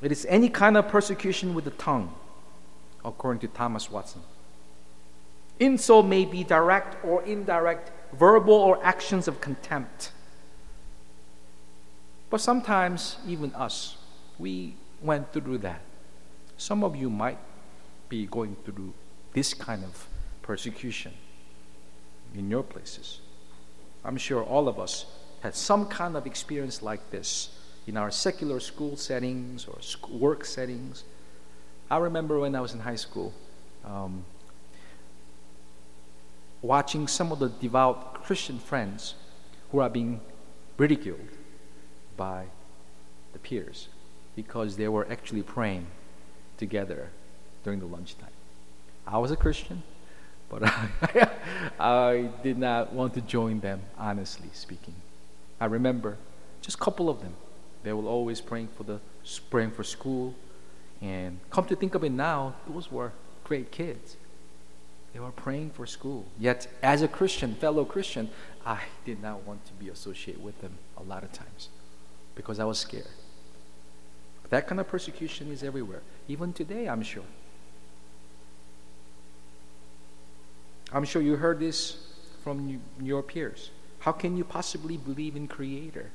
It 0.00 0.12
is 0.12 0.26
any 0.28 0.48
kind 0.48 0.76
of 0.76 0.88
persecution 0.88 1.54
with 1.54 1.64
the 1.64 1.70
tongue, 1.72 2.14
according 3.04 3.40
to 3.40 3.48
Thomas 3.48 3.90
Watson. 3.90 4.22
Insult 5.60 6.06
may 6.06 6.24
be 6.24 6.42
direct 6.42 7.04
or 7.04 7.22
indirect, 7.22 7.92
verbal 8.12 8.54
or 8.54 8.84
actions 8.84 9.28
of 9.28 9.40
contempt. 9.40 10.10
But 12.30 12.40
sometimes, 12.40 13.16
even 13.26 13.54
us, 13.54 13.96
we 14.38 14.74
went 15.00 15.32
through 15.32 15.58
that. 15.58 15.80
Some 16.56 16.82
of 16.82 16.96
you 16.96 17.08
might 17.08 17.38
be 18.08 18.26
going 18.26 18.56
through 18.64 18.92
this 19.32 19.54
kind 19.54 19.84
of 19.84 20.08
persecution 20.42 21.12
in 22.34 22.50
your 22.50 22.62
places. 22.62 23.20
I'm 24.04 24.16
sure 24.16 24.42
all 24.42 24.68
of 24.68 24.78
us 24.78 25.06
had 25.40 25.54
some 25.54 25.86
kind 25.86 26.16
of 26.16 26.26
experience 26.26 26.82
like 26.82 27.10
this 27.10 27.50
in 27.86 27.96
our 27.96 28.10
secular 28.10 28.60
school 28.60 28.96
settings 28.96 29.66
or 29.66 29.78
work 30.10 30.44
settings. 30.44 31.04
I 31.90 31.98
remember 31.98 32.38
when 32.38 32.54
I 32.54 32.60
was 32.60 32.72
in 32.74 32.80
high 32.80 32.96
school, 32.96 33.32
um, 33.84 34.24
watching 36.62 37.06
some 37.06 37.30
of 37.30 37.38
the 37.38 37.48
devout 37.48 38.22
Christian 38.24 38.58
friends 38.58 39.14
who 39.70 39.80
are 39.80 39.90
being 39.90 40.20
ridiculed 40.78 41.28
by 42.16 42.46
the 43.32 43.38
peers 43.38 43.88
because 44.34 44.76
they 44.76 44.88
were 44.88 45.06
actually 45.10 45.42
praying 45.42 45.86
together 46.56 47.10
during 47.64 47.80
the 47.80 47.86
lunchtime. 47.86 48.30
I 49.06 49.18
was 49.18 49.30
a 49.30 49.36
Christian, 49.36 49.82
but 50.48 50.62
I, 50.66 51.30
I 51.78 52.30
did 52.42 52.58
not 52.58 52.92
want 52.92 53.14
to 53.14 53.20
join 53.20 53.60
them, 53.60 53.82
honestly 53.98 54.48
speaking. 54.52 54.94
I 55.60 55.66
remember 55.66 56.16
just 56.60 56.76
a 56.76 56.80
couple 56.80 57.08
of 57.08 57.20
them. 57.20 57.34
They 57.82 57.92
were 57.92 58.08
always 58.08 58.40
praying 58.40 58.68
for 58.76 58.84
the 58.84 59.00
praying 59.50 59.70
for 59.72 59.84
school, 59.84 60.34
and 61.00 61.38
come 61.50 61.64
to 61.66 61.76
think 61.76 61.94
of 61.94 62.04
it 62.04 62.12
now, 62.12 62.54
those 62.68 62.90
were 62.90 63.12
great 63.44 63.70
kids. 63.70 64.16
They 65.12 65.20
were 65.20 65.30
praying 65.30 65.70
for 65.70 65.86
school. 65.86 66.26
Yet, 66.38 66.66
as 66.82 67.02
a 67.02 67.08
Christian, 67.08 67.54
fellow 67.54 67.84
Christian, 67.84 68.30
I 68.66 68.80
did 69.04 69.22
not 69.22 69.44
want 69.44 69.64
to 69.66 69.72
be 69.74 69.88
associated 69.88 70.42
with 70.42 70.60
them 70.60 70.78
a 70.96 71.02
lot 71.02 71.22
of 71.22 71.32
times 71.32 71.68
because 72.34 72.58
I 72.58 72.64
was 72.64 72.78
scared. 72.78 73.06
That 74.50 74.66
kind 74.66 74.80
of 74.80 74.88
persecution 74.88 75.50
is 75.50 75.62
everywhere, 75.62 76.02
even 76.28 76.52
today, 76.52 76.88
I'm 76.88 77.02
sure. 77.02 77.24
I'm 80.92 81.04
sure 81.04 81.22
you 81.22 81.36
heard 81.36 81.60
this 81.60 81.96
from 82.42 82.80
your 83.00 83.22
peers. 83.22 83.70
How 84.00 84.12
can 84.12 84.36
you 84.36 84.44
possibly 84.44 84.96
believe 84.96 85.34
in 85.34 85.48
Creator? 85.48 86.10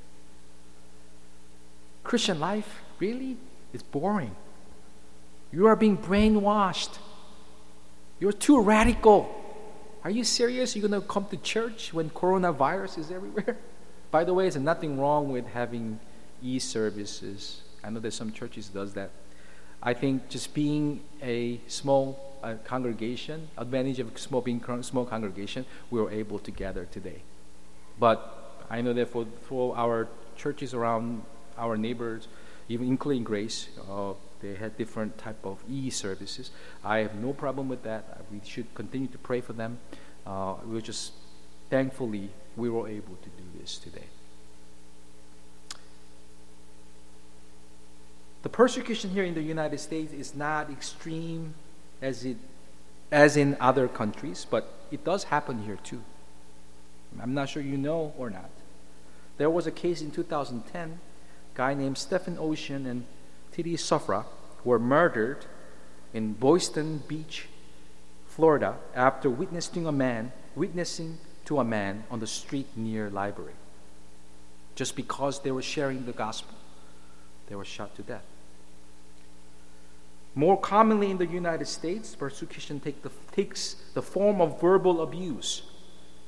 Christian 2.03 2.39
life, 2.39 2.81
really? 2.99 3.37
It's 3.73 3.83
boring. 3.83 4.35
You 5.51 5.67
are 5.67 5.75
being 5.75 5.97
brainwashed. 5.97 6.97
You're 8.19 8.31
too 8.31 8.61
radical. 8.61 9.35
Are 10.03 10.11
you 10.11 10.23
serious? 10.23 10.75
You're 10.75 10.87
going 10.87 11.01
to 11.01 11.07
come 11.07 11.25
to 11.25 11.37
church 11.37 11.93
when 11.93 12.09
coronavirus 12.11 12.99
is 12.99 13.11
everywhere? 13.11 13.57
By 14.11 14.23
the 14.23 14.33
way, 14.33 14.43
there's 14.43 14.55
nothing 14.57 14.99
wrong 14.99 15.31
with 15.31 15.47
having 15.47 15.99
e-services. 16.41 17.61
I 17.83 17.89
know 17.89 17.99
that 17.99 18.13
some 18.13 18.31
churches 18.31 18.69
does 18.69 18.93
that. 18.93 19.11
I 19.81 19.93
think 19.93 20.29
just 20.29 20.53
being 20.53 21.01
a 21.21 21.59
small 21.67 22.28
uh, 22.43 22.55
congregation, 22.63 23.49
advantage 23.57 23.99
of 23.99 24.17
small 24.17 24.41
being 24.41 24.63
small 24.81 25.05
congregation, 25.05 25.65
we 25.91 26.01
were 26.01 26.11
able 26.11 26.39
to 26.39 26.51
gather 26.51 26.85
today. 26.85 27.21
But 27.99 28.63
I 28.69 28.81
know 28.81 28.93
that 28.93 29.09
for, 29.09 29.25
for 29.47 29.75
our 29.77 30.07
churches 30.37 30.73
around 30.73 31.23
our 31.57 31.77
neighbors, 31.77 32.27
even 32.69 32.87
including 32.87 33.23
Grace, 33.23 33.69
uh, 33.89 34.13
they 34.41 34.55
had 34.55 34.77
different 34.77 35.17
type 35.17 35.43
of 35.43 35.61
e-services. 35.69 36.51
I 36.83 36.99
have 36.99 37.15
no 37.15 37.33
problem 37.33 37.67
with 37.67 37.83
that. 37.83 38.21
We 38.31 38.39
should 38.45 38.73
continue 38.73 39.07
to 39.07 39.17
pray 39.17 39.41
for 39.41 39.53
them. 39.53 39.79
Uh, 40.25 40.55
we're 40.65 40.81
just 40.81 41.13
thankfully 41.69 42.29
we 42.55 42.69
were 42.69 42.87
able 42.87 43.15
to 43.15 43.29
do 43.29 43.59
this 43.59 43.77
today. 43.77 44.05
The 48.41 48.49
persecution 48.49 49.09
here 49.09 49.25
in 49.25 49.33
the 49.33 49.41
United 49.41 49.79
States 49.79 50.13
is 50.13 50.33
not 50.33 50.69
extreme 50.69 51.55
as 52.01 52.25
it 52.25 52.37
as 53.11 53.35
in 53.35 53.57
other 53.59 53.87
countries, 53.87 54.45
but 54.49 54.71
it 54.91 55.03
does 55.03 55.25
happen 55.25 55.63
here 55.63 55.77
too. 55.83 56.01
I'm 57.21 57.33
not 57.33 57.49
sure 57.49 57.61
you 57.61 57.77
know 57.77 58.13
or 58.17 58.29
not. 58.29 58.51
There 59.37 59.49
was 59.49 59.65
a 59.65 59.71
case 59.71 60.01
in 60.01 60.11
2010, 60.11 60.89
a 60.89 61.57
guy 61.57 61.73
named 61.73 61.97
Stephen 61.97 62.37
Ocean 62.39 62.85
and 62.85 63.05
Titi 63.51 63.75
Sofra 63.77 64.25
were 64.63 64.77
murdered 64.77 65.45
in 66.13 66.33
Boynton 66.33 67.01
Beach, 67.07 67.47
Florida, 68.27 68.75
after 68.93 69.29
witnessing 69.29 69.87
a 69.87 69.91
man 69.91 70.31
witnessing 70.55 71.17
to 71.45 71.59
a 71.59 71.63
man 71.63 72.03
on 72.11 72.19
the 72.19 72.27
street 72.27 72.67
near 72.75 73.09
library. 73.09 73.53
Just 74.75 74.95
because 74.95 75.41
they 75.41 75.51
were 75.51 75.61
sharing 75.61 76.05
the 76.05 76.11
gospel, 76.11 76.53
they 77.47 77.55
were 77.55 77.65
shot 77.65 77.95
to 77.95 78.01
death. 78.01 78.25
More 80.35 80.57
commonly 80.57 81.11
in 81.11 81.17
the 81.17 81.25
United 81.25 81.67
States, 81.67 82.15
persecution 82.15 82.79
take 82.79 83.01
the, 83.01 83.11
takes 83.31 83.75
the 83.93 84.01
form 84.01 84.41
of 84.41 84.61
verbal 84.61 85.01
abuse, 85.01 85.63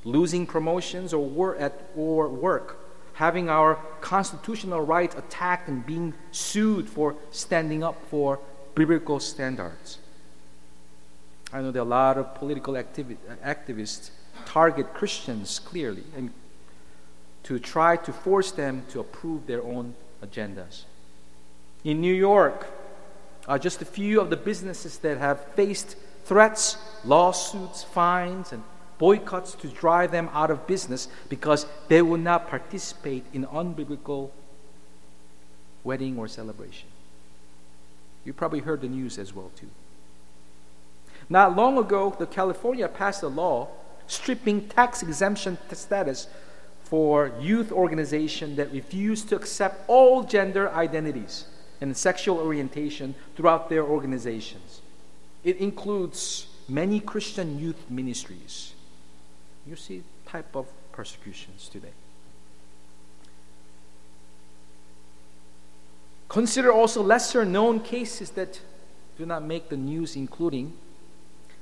losing 0.04 0.46
promotions 0.46 1.14
or 1.14 1.26
work, 1.26 1.62
at, 1.62 1.90
or 1.96 2.28
work, 2.28 2.80
having 3.14 3.50
our 3.50 3.76
constitutional 4.02 4.82
rights 4.82 5.16
attacked 5.16 5.68
and 5.68 5.86
being 5.86 6.14
sued 6.32 6.90
for 6.90 7.16
standing 7.30 7.84
up 7.84 7.96
for 8.10 8.40
biblical 8.76 9.20
standards. 9.20 10.00
I 11.54 11.62
know 11.62 11.72
that 11.72 11.82
a 11.82 11.84
lot 11.84 12.18
of 12.18 12.34
political 12.36 12.74
activi- 12.76 13.18
activists 13.44 14.12
target 14.46 14.94
Christians 14.94 15.60
clearly 15.60 16.04
and 16.16 16.32
to 17.44 17.60
try 17.60 17.98
to 17.98 18.14
force 18.14 18.52
them 18.52 18.84
to 18.90 19.00
approve 19.00 19.48
their 19.48 19.64
own 19.64 19.96
agendas. 20.24 20.84
In 21.84 22.00
New 22.00 22.14
York, 22.14 22.68
are 23.48 23.60
just 23.60 23.82
a 23.82 23.86
few 23.86 24.22
of 24.22 24.30
the 24.30 24.38
businesses 24.38 24.98
that 25.00 25.18
have 25.18 25.44
faced 25.56 25.96
threats, 26.26 26.78
lawsuits, 27.04 27.84
fines, 27.84 28.52
and 28.52 28.64
boycotts 28.98 29.56
to 29.56 29.68
drive 29.68 30.12
them 30.12 30.30
out 30.32 30.52
of 30.52 30.68
business 30.68 31.08
because 31.28 31.66
they 31.88 32.02
will 32.02 32.20
not 32.20 32.48
participate 32.48 33.26
in 33.34 33.46
unbiblical 33.48 34.30
wedding 35.84 36.18
or 36.18 36.28
celebration. 36.28 36.88
You 38.24 38.34
probably 38.34 38.60
heard 38.60 38.82
the 38.82 38.88
news 38.88 39.18
as 39.18 39.34
well 39.34 39.52
too. 39.56 39.70
Not 41.30 41.56
long 41.56 41.78
ago, 41.78 42.16
the 42.18 42.28
California 42.28 42.88
passed 42.88 43.24
a 43.24 43.28
law 43.28 43.70
stripping 44.06 44.68
tax 44.68 45.02
exemption 45.02 45.58
status 45.72 46.28
for 46.84 47.32
youth 47.40 47.72
organizations 47.72 48.58
that 48.58 48.72
refuse 48.72 49.24
to 49.24 49.36
accept 49.36 49.90
all 49.90 50.24
gender 50.24 50.70
identities 50.72 51.46
and 51.82 51.98
sexual 51.98 52.38
orientation 52.38 53.16
throughout 53.36 53.70
their 53.70 53.84
organizations. 53.84 54.82
It 55.44 55.58
includes 55.58 56.46
many 56.70 57.00
Christian 57.00 57.60
youth 57.60 57.90
ministries. 57.90 58.74
You 59.66 59.76
see 59.76 60.04
type 60.28 60.56
of 60.56 60.68
persecutions 60.92 61.68
today. 61.68 61.94
Consider 66.30 66.72
also 66.72 67.02
lesser 67.04 67.44
known 67.44 67.82
cases 67.82 68.30
that 68.32 68.62
do 69.18 69.26
not 69.26 69.44
make 69.44 69.68
the 69.70 69.76
news, 69.76 70.16
including 70.16 70.74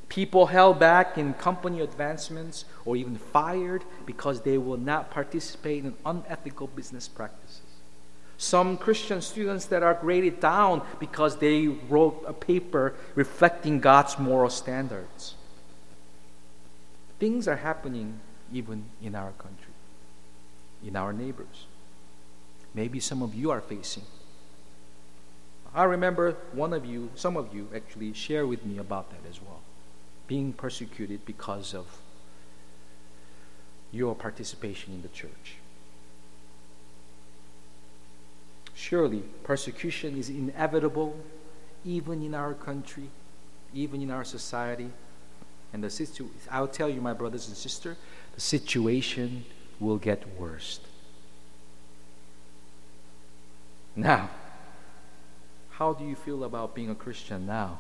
people 0.10 0.48
held 0.48 0.80
back 0.80 1.18
in 1.18 1.34
company 1.34 1.82
advancements 1.82 2.66
or 2.86 2.96
even 2.96 3.16
fired 3.16 3.84
because 4.06 4.42
they 4.42 4.58
will 4.58 4.78
not 4.78 5.10
participate 5.10 5.86
in 5.86 5.96
unethical 6.06 6.68
business 6.68 7.08
practices 7.08 7.69
some 8.40 8.78
Christian 8.78 9.22
students 9.22 9.66
that 9.66 9.84
are 9.84 9.94
graded 9.94 10.40
down 10.40 10.82
because 10.98 11.36
they 11.38 11.68
wrote 11.68 12.24
a 12.26 12.32
paper 12.32 12.96
reflecting 13.14 13.82
God's 13.82 14.18
moral 14.18 14.50
standards. 14.50 15.36
Things 17.20 17.50
are 17.50 17.58
happening 17.58 18.22
even 18.54 18.86
in 19.04 19.14
our 19.14 19.32
country, 19.34 19.74
in 20.88 20.96
our 20.96 21.12
neighbors. 21.12 21.66
Maybe 22.74 23.02
some 23.02 23.22
of 23.22 23.36
you 23.36 23.52
are 23.52 23.60
facing. 23.60 24.04
I 25.76 25.84
remember 25.84 26.38
one 26.54 26.72
of 26.72 26.86
you, 26.86 27.10
some 27.16 27.36
of 27.36 27.54
you 27.54 27.68
actually 27.76 28.14
share 28.14 28.48
with 28.48 28.66
me 28.66 28.78
about 28.78 29.10
that 29.10 29.30
as 29.30 29.42
well. 29.42 29.60
Being 30.28 30.54
persecuted 30.54 31.26
because 31.26 31.74
of 31.74 31.88
your 33.92 34.16
participation 34.16 34.94
in 34.94 35.02
the 35.02 35.10
church. 35.10 35.58
Surely, 38.80 39.20
persecution 39.44 40.18
is 40.18 40.30
inevitable 40.30 41.14
even 41.84 42.24
in 42.24 42.34
our 42.34 42.54
country, 42.54 43.10
even 43.74 44.02
in 44.02 44.10
our 44.10 44.24
society. 44.24 44.90
And 45.74 45.84
the 45.84 45.90
situ- 45.90 46.30
I'll 46.50 46.70
tell 46.70 46.88
you, 46.88 47.02
my 47.02 47.12
brothers 47.12 47.50
and 47.50 47.58
sisters, 47.58 47.98
the 48.36 48.40
situation 48.40 49.44
will 49.82 49.98
get 49.98 50.24
worse. 50.40 50.80
Now, 53.98 54.30
how 55.72 55.92
do 55.92 56.06
you 56.06 56.16
feel 56.16 56.46
about 56.46 56.74
being 56.74 56.90
a 56.90 56.96
Christian 56.96 57.46
now? 57.46 57.80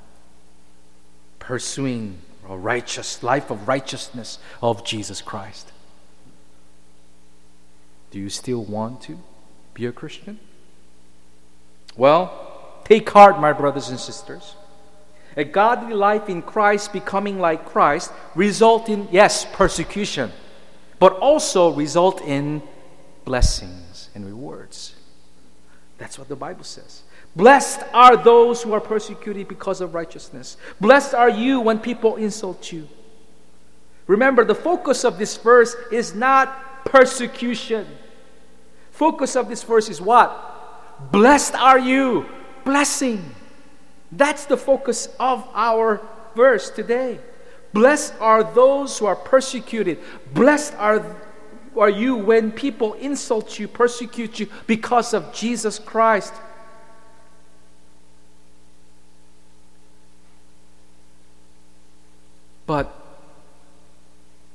Pursuing 1.40 2.20
a 2.48 2.58
righteous 2.58 3.24
life 3.24 3.50
of 3.50 3.70
righteousness 3.70 4.38
of 4.62 4.84
Jesus 4.84 5.22
Christ. 5.22 5.72
Do 8.12 8.20
you 8.20 8.30
still 8.30 8.66
want 8.66 9.02
to 9.04 9.18
be 9.74 9.86
a 9.86 9.94
Christian? 9.94 10.42
Well, 11.96 12.82
take 12.86 13.10
heart, 13.10 13.40
my 13.40 13.54
brothers 13.54 13.90
and 13.90 14.00
sisters. 14.00 14.56
A 15.38 15.44
godly 15.44 15.94
life 15.94 16.30
in 16.30 16.42
Christ, 16.42 16.92
becoming 16.92 17.40
like 17.40 17.66
Christ, 17.66 18.12
result 18.36 18.90
in, 18.90 19.08
yes, 19.12 19.46
persecution. 19.54 20.32
but 21.00 21.14
also 21.14 21.72
result 21.72 22.22
in 22.22 22.62
blessings 23.26 24.10
and 24.14 24.26
rewards. 24.26 24.96
That's 25.98 26.20
what 26.20 26.28
the 26.28 26.36
Bible 26.36 26.64
says. 26.64 27.04
Blessed 27.36 27.82
are 27.94 28.18
those 28.18 28.62
who 28.64 28.74
are 28.74 28.82
persecuted 28.82 29.48
because 29.48 29.82
of 29.82 29.94
righteousness. 29.94 30.58
Blessed 30.82 31.14
are 31.14 31.30
you 31.30 31.62
when 31.62 31.80
people 31.80 32.18
insult 32.18 32.72
you. 32.72 32.88
Remember, 34.08 34.44
the 34.44 34.56
focus 34.56 35.04
of 35.06 35.18
this 35.18 35.38
verse 35.38 35.76
is 35.92 36.16
not 36.16 36.84
persecution. 36.86 37.86
Focus 38.92 39.36
of 39.36 39.48
this 39.48 39.64
verse 39.64 39.90
is 39.90 40.02
what? 40.02 40.49
Blessed 41.12 41.56
are 41.56 41.80
you. 41.80 42.26
Blessing. 42.64 43.36
That's 44.12 44.46
the 44.46 44.58
focus 44.58 45.10
of 45.20 45.48
our 45.54 46.02
verse 46.36 46.70
today. 46.70 47.20
Blessed 47.74 48.14
are 48.20 48.44
those 48.44 48.98
who 48.98 49.06
are 49.06 49.16
persecuted. 49.16 50.00
Blessed 50.34 50.74
are, 50.76 51.06
are 51.78 51.90
you 51.90 52.16
when 52.16 52.52
people 52.52 52.94
insult 52.96 53.60
you, 53.60 53.68
persecute 53.68 54.40
you 54.40 54.48
because 54.66 55.14
of 55.14 55.34
Jesus 55.34 55.78
Christ. 55.78 56.34
But 62.66 62.94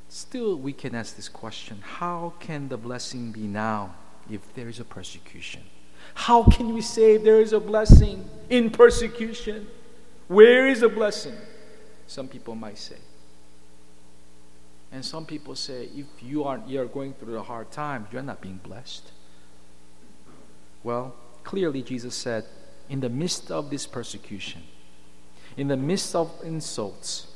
still, 0.08 0.56
we 0.56 0.72
can 0.72 0.94
ask 0.94 1.16
this 1.16 1.28
question 1.28 1.82
how 1.82 2.32
can 2.38 2.68
the 2.68 2.76
blessing 2.76 3.32
be 3.32 3.40
now 3.40 3.94
if 4.30 4.54
there 4.54 4.68
is 4.68 4.78
a 4.78 4.84
persecution? 4.84 5.62
How 6.14 6.44
can 6.44 6.72
we 6.72 6.80
say 6.80 7.16
there 7.16 7.40
is 7.40 7.52
a 7.52 7.60
blessing 7.60 8.28
in 8.48 8.70
persecution? 8.70 9.66
Where 10.28 10.66
is 10.68 10.80
the 10.80 10.88
blessing? 10.88 11.34
Some 12.06 12.28
people 12.28 12.54
might 12.54 12.78
say. 12.78 12.96
And 14.92 15.04
some 15.04 15.26
people 15.26 15.56
say, 15.56 15.88
if 15.94 16.06
you 16.22 16.44
are 16.44 16.62
you're 16.66 16.86
going 16.86 17.14
through 17.14 17.36
a 17.36 17.42
hard 17.42 17.70
time, 17.72 18.06
you're 18.12 18.22
not 18.22 18.40
being 18.40 18.60
blessed. 18.62 19.10
Well, 20.84 21.14
clearly 21.42 21.82
Jesus 21.82 22.14
said, 22.14 22.44
in 22.88 23.00
the 23.00 23.08
midst 23.08 23.50
of 23.50 23.70
this 23.70 23.86
persecution, 23.86 24.62
in 25.56 25.68
the 25.68 25.76
midst 25.76 26.14
of 26.14 26.30
insults, 26.44 27.26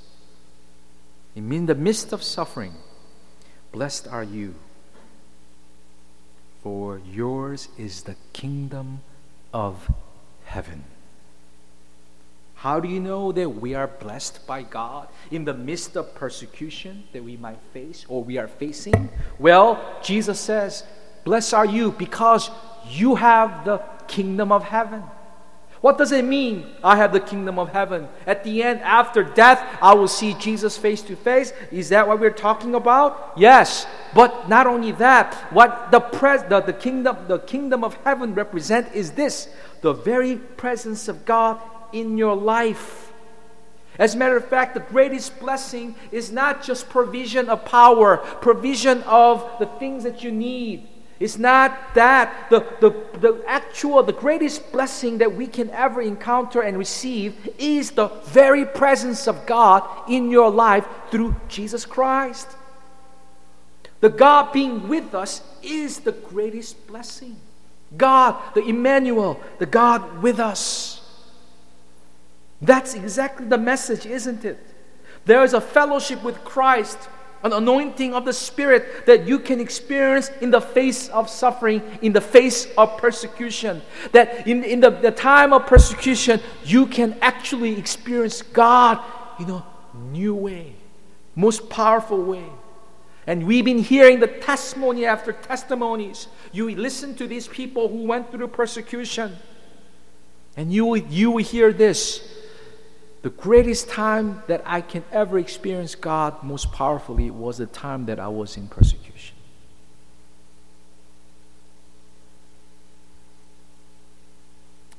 in 1.35 1.67
the 1.67 1.75
midst 1.75 2.12
of 2.12 2.23
suffering, 2.23 2.75
blessed 3.73 4.07
are 4.09 4.25
you, 4.25 4.55
for 6.62 7.01
yours 7.12 7.68
is 7.79 8.03
the 8.03 8.16
kingdom 8.33 9.01
of 9.53 9.90
heaven. 10.44 10.85
How 12.55 12.81
do 12.81 12.88
you 12.88 12.99
know 12.99 13.31
that 13.31 13.49
we 13.49 13.75
are 13.75 13.87
blessed 13.87 14.44
by 14.44 14.62
God 14.62 15.09
in 15.31 15.44
the 15.44 15.55
midst 15.55 15.97
of 15.97 16.12
persecution 16.16 17.05
that 17.12 17.23
we 17.23 17.37
might 17.37 17.61
face 17.73 18.05
or 18.09 18.25
we 18.25 18.37
are 18.37 18.49
facing? 18.49 19.09
Well, 19.38 19.81
Jesus 20.03 20.40
says, 20.40 20.83
Blessed 21.25 21.55
are 21.55 21.66
you 21.66 21.92
because 21.92 22.51
you 22.88 23.14
have 23.14 23.64
the 23.64 23.79
kingdom 24.09 24.51
of 24.51 24.64
heaven. 24.64 25.05
What 25.81 25.97
does 25.97 26.11
it 26.11 26.25
mean? 26.25 26.67
I 26.83 26.97
have 26.97 27.12
the 27.12 27.21
kingdom 27.21 27.59
of 27.59 27.69
heaven. 27.69 28.09
At 28.27 28.43
the 28.43 28.64
end, 28.64 28.81
after 28.81 29.23
death, 29.23 29.64
I 29.81 29.95
will 29.95 30.09
see 30.09 30.35
Jesus 30.35 30.77
face 30.77 31.03
to 31.03 31.14
face. 31.14 31.53
Is 31.71 31.91
that 31.91 32.09
what 32.09 32.19
we're 32.19 32.31
talking 32.31 32.75
about? 32.75 33.35
Yes. 33.37 33.87
But 34.12 34.49
not 34.49 34.67
only 34.67 34.91
that, 34.93 35.35
what 35.53 35.93
the, 35.93 36.01
pres- 36.01 36.43
the, 36.49 36.61
the 36.61 36.73
kingdom 36.73 37.17
the 37.29 37.38
kingdom 37.38 37.85
of 37.85 37.95
heaven 38.03 38.35
represent 38.35 38.93
is 38.93 39.12
this: 39.12 39.49
the 39.83 39.93
very 39.93 40.37
presence 40.37 41.07
of 41.07 41.25
God 41.25 41.61
in 41.93 42.19
your 42.19 42.35
life. 42.35 43.12
As 44.01 44.14
a 44.14 44.19
matter 44.19 44.37
of 44.37 44.49
fact, 44.49 44.75
the 44.75 44.81
greatest 44.81 45.38
blessing 45.38 45.95
is 46.11 46.33
not 46.33 46.62
just 46.62 46.88
provision 46.88 47.49
of 47.49 47.64
power, 47.64 48.17
provision 48.17 49.03
of 49.05 49.49
the 49.61 49.67
things 49.67 50.03
that 50.05 50.25
you 50.25 50.33
need. 50.33 50.88
It's 51.20 51.37
not 51.37 51.94
that. 51.94 52.48
The, 52.50 52.61
the, 52.81 52.90
the 53.18 53.44
actual, 53.46 54.02
the 54.02 54.12
greatest 54.12 54.70
blessing 54.70 55.18
that 55.18 55.35
we 55.35 55.46
can 55.46 55.68
ever 55.70 56.00
encounter 56.00 56.61
and 56.61 56.78
receive 56.78 57.54
is 57.59 57.90
the 57.90 58.09
very 58.26 58.64
presence 58.64 59.26
of 59.26 59.44
God 59.46 59.83
in 60.09 60.31
your 60.31 60.50
life 60.50 60.87
through 61.11 61.35
Jesus 61.48 61.85
Christ. 61.85 62.48
The 64.00 64.09
God 64.09 64.52
being 64.52 64.88
with 64.88 65.14
us 65.14 65.42
is 65.61 66.00
the 66.00 66.12
greatest 66.12 66.87
blessing. 66.87 67.37
God, 67.96 68.37
the 68.54 68.64
Emmanuel, 68.64 69.40
the 69.59 69.66
God 69.66 70.22
with 70.22 70.38
us. 70.38 71.00
That's 72.61 72.94
exactly 72.94 73.46
the 73.46 73.59
message, 73.59 74.07
isn't 74.07 74.44
it? 74.44 74.59
There 75.24 75.42
is 75.42 75.52
a 75.52 75.61
fellowship 75.61 76.22
with 76.22 76.44
Christ 76.44 76.98
an 77.42 77.53
anointing 77.53 78.14
of 78.14 78.24
the 78.24 78.33
Spirit 78.33 79.07
that 79.07 79.27
you 79.27 79.38
can 79.38 79.61
experience 79.61 80.31
in 80.40 80.51
the 80.51 80.61
face 80.61 81.09
of 81.09 81.29
suffering, 81.29 81.83
in 82.03 82.12
the 82.12 82.20
face 82.20 82.66
of 82.77 82.96
persecution. 82.98 83.81
That 84.12 84.46
in, 84.46 84.64
in 84.64 84.81
the, 84.81 84.90
the 84.90 85.11
time 85.11 85.53
of 85.53 85.66
persecution, 85.66 86.40
you 86.64 86.87
can 86.87 87.16
actually 87.22 87.79
experience 87.79 88.42
God 88.42 89.03
in 89.38 89.51
a 89.51 89.64
new 90.11 90.35
way, 90.35 90.74
most 91.37 91.68
powerful 91.70 92.22
way. 92.22 92.44
And 93.27 93.46
we've 93.46 93.64
been 93.64 93.79
hearing 93.79 94.20
the 94.20 94.27
testimony 94.27 95.05
after 95.05 95.33
testimonies. 95.33 96.29
You 96.51 96.74
listen 96.74 97.14
to 97.16 97.27
these 97.27 97.46
people 97.46 97.88
who 97.88 98.05
went 98.05 98.33
through 98.33 98.48
persecution, 98.48 99.37
and 100.57 100.72
you, 100.72 100.94
you 100.96 101.31
will 101.31 101.44
hear 101.44 101.72
this 101.72 102.38
the 103.22 103.31
greatest 103.31 103.88
time 103.88 104.42
that 104.46 104.62
I 104.64 104.81
can 104.81 105.04
ever 105.11 105.38
experience 105.38 105.94
God 105.94 106.42
most 106.42 106.70
powerfully 106.72 107.31
was 107.31 107.59
the 107.59 107.66
time 107.66 108.07
that 108.07 108.20
I 108.20 108.28
was 108.28 108.57
in 108.57 108.68
persecution. 108.68 109.35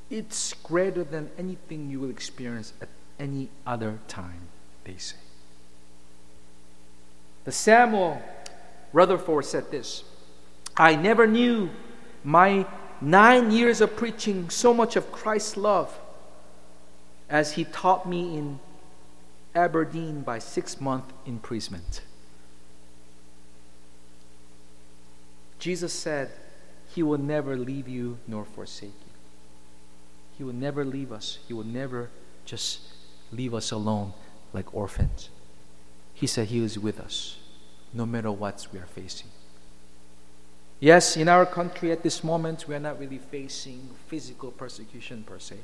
It's 0.09 0.53
greater 0.53 1.03
than 1.03 1.29
anything 1.37 1.89
you 1.89 1.99
will 1.99 2.09
experience 2.09 2.73
at 2.81 2.89
any 3.19 3.49
other 3.65 3.99
time, 4.07 4.49
they 4.83 4.97
say. 4.97 5.17
The 7.45 7.51
Samuel 7.51 8.21
Rutherford 8.91 9.45
said 9.45 9.71
this 9.71 10.03
I 10.75 10.95
never 10.95 11.25
knew 11.25 11.69
my 12.23 12.65
nine 13.01 13.51
years 13.51 13.81
of 13.81 13.95
preaching 13.95 14.49
so 14.49 14.73
much 14.73 14.95
of 14.95 15.11
Christ's 15.11 15.55
love 15.55 15.97
as 17.29 17.53
he 17.53 17.63
taught 17.63 18.07
me 18.07 18.37
in 18.37 18.59
Aberdeen 19.55 20.21
by 20.21 20.39
six 20.39 20.79
month 20.79 21.05
imprisonment. 21.25 22.01
Jesus 25.59 25.93
said, 25.93 26.31
He 26.93 27.03
will 27.03 27.17
never 27.17 27.55
leave 27.55 27.87
you 27.87 28.17
nor 28.27 28.45
forsake 28.45 28.89
you. 28.89 29.13
He 30.37 30.43
will 30.43 30.53
never 30.53 30.85
leave 30.85 31.11
us. 31.11 31.39
He 31.47 31.53
will 31.53 31.65
never 31.65 32.09
just 32.45 32.79
leave 33.31 33.53
us 33.53 33.71
alone 33.71 34.13
like 34.53 34.73
orphans. 34.73 35.29
He 36.13 36.27
said 36.27 36.47
He 36.47 36.63
is 36.63 36.79
with 36.79 36.99
us 36.99 37.37
no 37.93 38.05
matter 38.05 38.31
what 38.31 38.67
we 38.71 38.79
are 38.79 38.85
facing. 38.85 39.27
Yes, 40.79 41.17
in 41.17 41.27
our 41.27 41.45
country 41.45 41.91
at 41.91 42.03
this 42.03 42.23
moment, 42.23 42.67
we 42.67 42.75
are 42.75 42.79
not 42.79 42.99
really 42.99 43.17
facing 43.17 43.89
physical 44.07 44.51
persecution 44.51 45.23
per 45.23 45.39
se. 45.39 45.57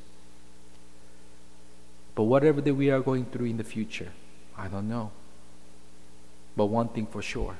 But 2.16 2.24
whatever 2.24 2.60
that 2.62 2.74
we 2.74 2.90
are 2.90 3.00
going 3.00 3.26
through 3.26 3.46
in 3.46 3.58
the 3.58 3.64
future, 3.64 4.10
I 4.58 4.66
don't 4.66 4.88
know. 4.88 5.12
But 6.56 6.66
one 6.66 6.88
thing 6.88 7.06
for 7.06 7.22
sure 7.22 7.56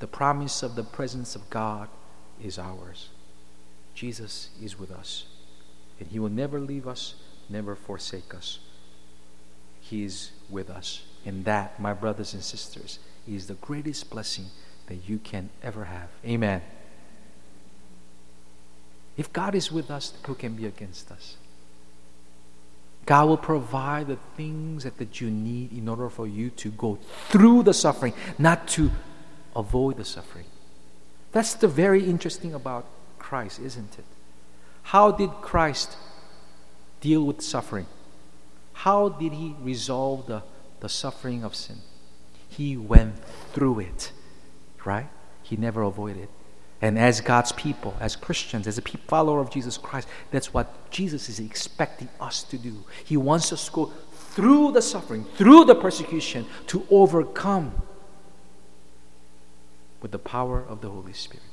the 0.00 0.06
promise 0.08 0.62
of 0.62 0.74
the 0.74 0.82
presence 0.82 1.36
of 1.36 1.48
God 1.50 1.88
is 2.42 2.58
ours. 2.58 3.10
Jesus 3.94 4.48
is 4.60 4.78
with 4.78 4.90
us, 4.90 5.26
and 6.00 6.08
He 6.08 6.18
will 6.18 6.30
never 6.30 6.58
leave 6.58 6.88
us, 6.88 7.14
never 7.50 7.76
forsake 7.76 8.34
us. 8.34 8.60
He 9.78 10.04
is 10.04 10.30
with 10.48 10.70
us. 10.70 11.02
And 11.26 11.44
that, 11.44 11.78
my 11.78 11.92
brothers 11.92 12.32
and 12.32 12.42
sisters, 12.42 12.98
is 13.28 13.46
the 13.46 13.54
greatest 13.54 14.08
blessing 14.08 14.46
that 14.86 15.06
you 15.06 15.18
can 15.18 15.50
ever 15.62 15.84
have. 15.84 16.08
Amen. 16.24 16.62
If 19.18 19.30
God 19.34 19.54
is 19.54 19.70
with 19.70 19.90
us, 19.90 20.14
who 20.24 20.34
can 20.34 20.54
be 20.54 20.64
against 20.64 21.10
us? 21.10 21.36
God 23.06 23.28
will 23.28 23.36
provide 23.36 24.06
the 24.06 24.18
things 24.36 24.84
that, 24.84 24.98
that 24.98 25.20
you 25.20 25.30
need 25.30 25.72
in 25.72 25.88
order 25.88 26.08
for 26.08 26.26
you 26.26 26.50
to 26.50 26.70
go 26.70 26.98
through 27.28 27.64
the 27.64 27.74
suffering, 27.74 28.12
not 28.38 28.68
to 28.68 28.90
avoid 29.56 29.96
the 29.96 30.04
suffering. 30.04 30.44
That's 31.32 31.54
the 31.54 31.68
very 31.68 32.04
interesting 32.04 32.54
about 32.54 32.86
Christ, 33.18 33.60
isn't 33.60 33.98
it? 33.98 34.04
How 34.82 35.10
did 35.10 35.30
Christ 35.42 35.96
deal 37.00 37.24
with 37.24 37.42
suffering? 37.42 37.86
How 38.72 39.08
did 39.08 39.32
he 39.32 39.54
resolve 39.60 40.26
the, 40.26 40.42
the 40.80 40.88
suffering 40.88 41.44
of 41.44 41.54
sin? 41.54 41.78
He 42.48 42.76
went 42.76 43.16
through 43.52 43.80
it, 43.80 44.12
right? 44.84 45.08
He 45.42 45.56
never 45.56 45.82
avoided. 45.82 46.28
And 46.82 46.98
as 46.98 47.20
God's 47.20 47.52
people, 47.52 47.94
as 48.00 48.16
Christians, 48.16 48.66
as 48.66 48.78
a 48.78 48.82
follower 48.82 49.40
of 49.40 49.50
Jesus 49.50 49.76
Christ, 49.76 50.08
that's 50.30 50.54
what 50.54 50.90
Jesus 50.90 51.28
is 51.28 51.38
expecting 51.38 52.08
us 52.20 52.42
to 52.44 52.56
do. 52.56 52.84
He 53.04 53.16
wants 53.16 53.52
us 53.52 53.66
to 53.66 53.72
go 53.72 53.92
through 54.12 54.72
the 54.72 54.80
suffering, 54.80 55.24
through 55.36 55.66
the 55.66 55.74
persecution, 55.74 56.46
to 56.68 56.86
overcome. 56.90 57.74
with 60.02 60.12
the 60.12 60.18
power 60.18 60.64
of 60.66 60.80
the 60.80 60.88
Holy 60.88 61.12
Spirit. 61.12 61.44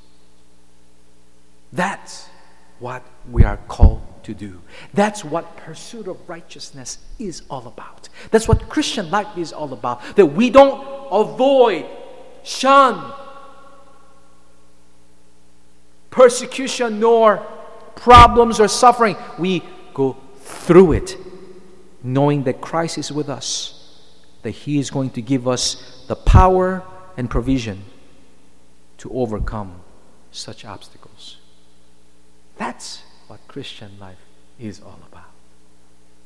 That's 1.74 2.30
what 2.80 3.04
we 3.30 3.44
are 3.44 3.58
called 3.68 4.02
to 4.24 4.34
do. 4.34 4.62
That's 4.94 5.26
what 5.26 5.58
pursuit 5.58 6.08
of 6.08 6.18
righteousness 6.30 7.00
is 7.20 7.42
all 7.50 7.68
about. 7.68 8.08
That's 8.32 8.48
what 8.48 8.70
Christian 8.70 9.10
life 9.10 9.38
is 9.38 9.52
all 9.52 9.74
about. 9.74 10.16
That 10.16 10.28
we 10.28 10.50
don't 10.50 10.82
avoid, 11.12 11.86
shun 12.44 13.14
persecution 16.18 17.00
nor 17.00 17.38
problems 17.96 18.60
or 18.60 18.68
suffering. 18.68 19.16
We 19.38 19.62
go 19.94 20.18
through 20.40 20.94
it 20.94 21.16
knowing 22.02 22.44
that 22.44 22.60
Christ 22.60 22.98
is 22.98 23.12
with 23.12 23.30
us, 23.30 24.02
that 24.42 24.50
He 24.50 24.80
is 24.80 24.90
going 24.90 25.12
to 25.12 25.22
give 25.22 25.48
us 25.48 26.04
the 26.08 26.16
power 26.16 26.84
and 27.18 27.30
provision 27.30 27.84
to 28.98 29.12
overcome 29.14 29.82
such 30.32 30.66
obstacles. 30.66 31.38
That's 32.58 33.04
what 33.28 33.40
Christian 33.48 33.92
life 34.00 34.18
is 34.60 34.82
all 34.82 35.00
about, 35.12 35.32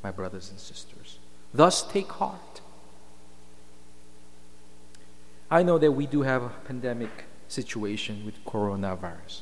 my 0.03 0.11
brothers 0.11 0.49
and 0.51 0.59
sisters. 0.59 1.19
Thus, 1.53 1.83
take 1.83 2.09
heart. 2.13 2.61
I 5.49 5.63
know 5.63 5.77
that 5.77 5.91
we 5.91 6.05
do 6.05 6.21
have 6.21 6.43
a 6.43 6.49
pandemic 6.65 7.25
situation 7.49 8.25
with 8.25 8.35
coronavirus. 8.45 9.41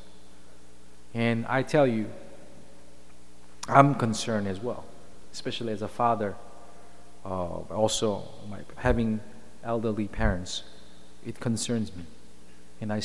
And 1.14 1.46
I 1.46 1.62
tell 1.62 1.86
you, 1.86 2.06
I'm 3.68 3.94
concerned 3.94 4.46
as 4.48 4.60
well, 4.60 4.84
especially 5.32 5.72
as 5.72 5.82
a 5.82 5.88
father, 5.88 6.34
uh, 7.24 7.28
also 7.28 8.24
my, 8.48 8.60
having 8.76 9.20
elderly 9.64 10.08
parents. 10.08 10.64
It 11.26 11.38
concerns 11.38 11.94
me. 11.94 12.04
And 12.80 12.92
I'm 12.92 13.02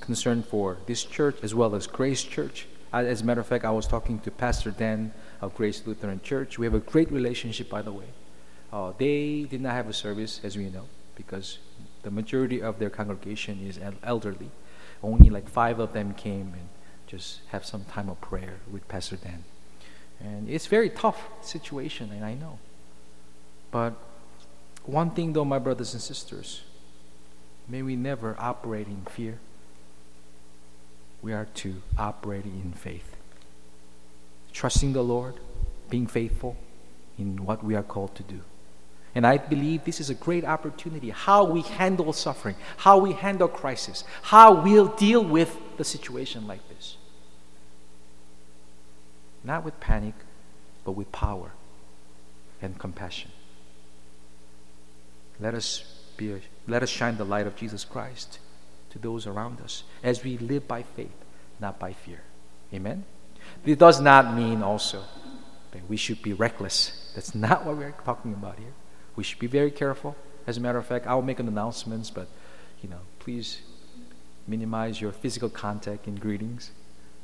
concerned 0.00 0.46
for 0.46 0.78
this 0.86 1.04
church 1.04 1.36
as 1.42 1.54
well 1.54 1.74
as 1.74 1.86
Grace 1.86 2.24
Church. 2.24 2.66
As 2.92 3.22
a 3.22 3.24
matter 3.24 3.40
of 3.40 3.46
fact, 3.46 3.64
I 3.64 3.70
was 3.70 3.86
talking 3.86 4.18
to 4.20 4.30
Pastor 4.30 4.70
Dan 4.70 5.12
of 5.40 5.54
Grace 5.54 5.82
Lutheran 5.86 6.20
Church. 6.22 6.58
We 6.58 6.66
have 6.66 6.74
a 6.74 6.80
great 6.80 7.10
relationship, 7.10 7.70
by 7.70 7.82
the 7.82 7.92
way. 7.92 8.06
Uh, 8.72 8.92
they 8.98 9.46
did 9.48 9.60
not 9.60 9.72
have 9.72 9.88
a 9.88 9.92
service, 9.92 10.40
as 10.42 10.56
we 10.56 10.68
know, 10.68 10.86
because 11.14 11.58
the 12.02 12.10
majority 12.10 12.60
of 12.60 12.78
their 12.78 12.90
congregation 12.90 13.64
is 13.66 13.78
elderly. 14.02 14.50
Only 15.02 15.30
like 15.30 15.48
five 15.48 15.78
of 15.78 15.92
them 15.92 16.14
came 16.14 16.52
and 16.54 16.68
just 17.12 17.40
have 17.48 17.62
some 17.62 17.84
time 17.84 18.08
of 18.08 18.18
prayer 18.22 18.54
with 18.72 18.88
Pastor 18.88 19.16
Dan. 19.16 19.44
And 20.18 20.48
it's 20.48 20.66
very 20.66 20.88
tough 20.88 21.28
situation, 21.42 22.10
and 22.10 22.24
I 22.24 22.32
know. 22.32 22.58
But 23.70 23.92
one 24.86 25.10
thing 25.10 25.34
though, 25.34 25.44
my 25.44 25.58
brothers 25.58 25.92
and 25.92 26.02
sisters, 26.02 26.62
may 27.68 27.82
we 27.82 27.96
never 27.96 28.34
operate 28.38 28.86
in 28.86 29.02
fear. 29.10 29.38
We 31.20 31.34
are 31.34 31.46
to 31.56 31.82
operate 31.98 32.46
in 32.46 32.72
faith. 32.72 33.14
Trusting 34.54 34.94
the 34.94 35.04
Lord, 35.04 35.34
being 35.90 36.06
faithful 36.06 36.56
in 37.18 37.44
what 37.44 37.62
we 37.62 37.74
are 37.74 37.82
called 37.82 38.14
to 38.14 38.22
do. 38.22 38.40
And 39.14 39.26
I 39.26 39.36
believe 39.36 39.84
this 39.84 40.00
is 40.00 40.08
a 40.08 40.14
great 40.14 40.46
opportunity 40.46 41.10
how 41.10 41.44
we 41.44 41.60
handle 41.60 42.14
suffering, 42.14 42.56
how 42.78 42.96
we 42.96 43.12
handle 43.12 43.48
crisis, 43.48 44.04
how 44.22 44.62
we'll 44.62 44.88
deal 44.88 45.22
with 45.22 45.54
the 45.76 45.84
situation 45.84 46.46
like 46.46 46.66
this. 46.70 46.71
Not 49.44 49.64
with 49.64 49.78
panic, 49.80 50.14
but 50.84 50.92
with 50.92 51.10
power 51.12 51.52
and 52.60 52.78
compassion. 52.78 53.30
Let 55.40 55.54
us, 55.54 55.84
be 56.16 56.40
let 56.68 56.82
us 56.82 56.88
shine 56.88 57.16
the 57.16 57.24
light 57.24 57.46
of 57.46 57.56
Jesus 57.56 57.84
Christ 57.84 58.38
to 58.90 58.98
those 58.98 59.26
around 59.26 59.60
us 59.60 59.82
as 60.02 60.22
we 60.22 60.38
live 60.38 60.68
by 60.68 60.82
faith, 60.82 61.24
not 61.58 61.78
by 61.78 61.92
fear. 61.92 62.20
Amen? 62.72 63.04
This 63.64 63.76
does 63.76 64.00
not 64.00 64.34
mean 64.34 64.62
also 64.62 65.02
that 65.72 65.88
we 65.88 65.96
should 65.96 66.22
be 66.22 66.32
reckless. 66.32 67.10
That's 67.14 67.34
not 67.34 67.66
what 67.66 67.76
we're 67.76 67.94
talking 68.04 68.32
about 68.32 68.58
here. 68.58 68.72
We 69.16 69.24
should 69.24 69.38
be 69.38 69.46
very 69.46 69.70
careful. 69.70 70.16
As 70.46 70.56
a 70.56 70.60
matter 70.60 70.78
of 70.78 70.86
fact, 70.86 71.06
I'll 71.06 71.22
make 71.22 71.40
an 71.40 71.48
announcements, 71.48 72.10
but 72.10 72.28
you 72.82 72.88
know, 72.88 73.00
please 73.18 73.60
minimize 74.46 75.00
your 75.00 75.12
physical 75.12 75.48
contact 75.48 76.06
in 76.06 76.16
greetings. 76.16 76.70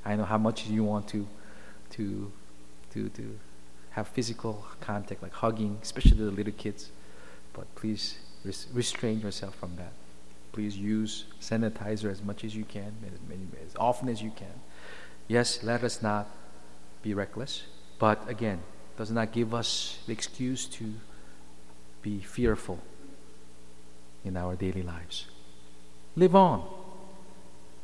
I 0.04 0.16
know 0.16 0.24
how 0.24 0.38
much 0.38 0.66
you 0.66 0.84
want 0.84 1.08
to 1.08 1.26
to 1.98 2.32
to 2.92 3.08
to 3.10 3.38
have 3.90 4.08
physical 4.08 4.64
contact, 4.80 5.22
like 5.22 5.32
hugging, 5.32 5.78
especially 5.82 6.16
the 6.16 6.30
little 6.30 6.52
kids. 6.52 6.90
But 7.52 7.66
please 7.74 8.18
res- 8.44 8.68
restrain 8.72 9.20
yourself 9.20 9.54
from 9.56 9.76
that. 9.76 9.92
Please 10.52 10.76
use 10.76 11.24
sanitizer 11.40 12.10
as 12.10 12.22
much 12.22 12.44
as 12.44 12.54
you 12.54 12.64
can, 12.64 12.94
as, 13.06 13.68
as 13.68 13.76
often 13.76 14.08
as 14.08 14.22
you 14.22 14.30
can. 14.30 14.60
Yes, 15.26 15.62
let 15.62 15.82
us 15.84 16.00
not 16.00 16.28
be 17.02 17.12
reckless, 17.12 17.64
but 17.98 18.18
again, 18.28 18.60
does 18.96 19.10
not 19.10 19.32
give 19.32 19.52
us 19.52 19.98
the 20.06 20.12
excuse 20.12 20.66
to 20.66 20.94
be 22.02 22.20
fearful 22.20 22.78
in 24.24 24.36
our 24.36 24.54
daily 24.56 24.82
lives. 24.82 25.26
Live 26.16 26.34
on 26.34 26.66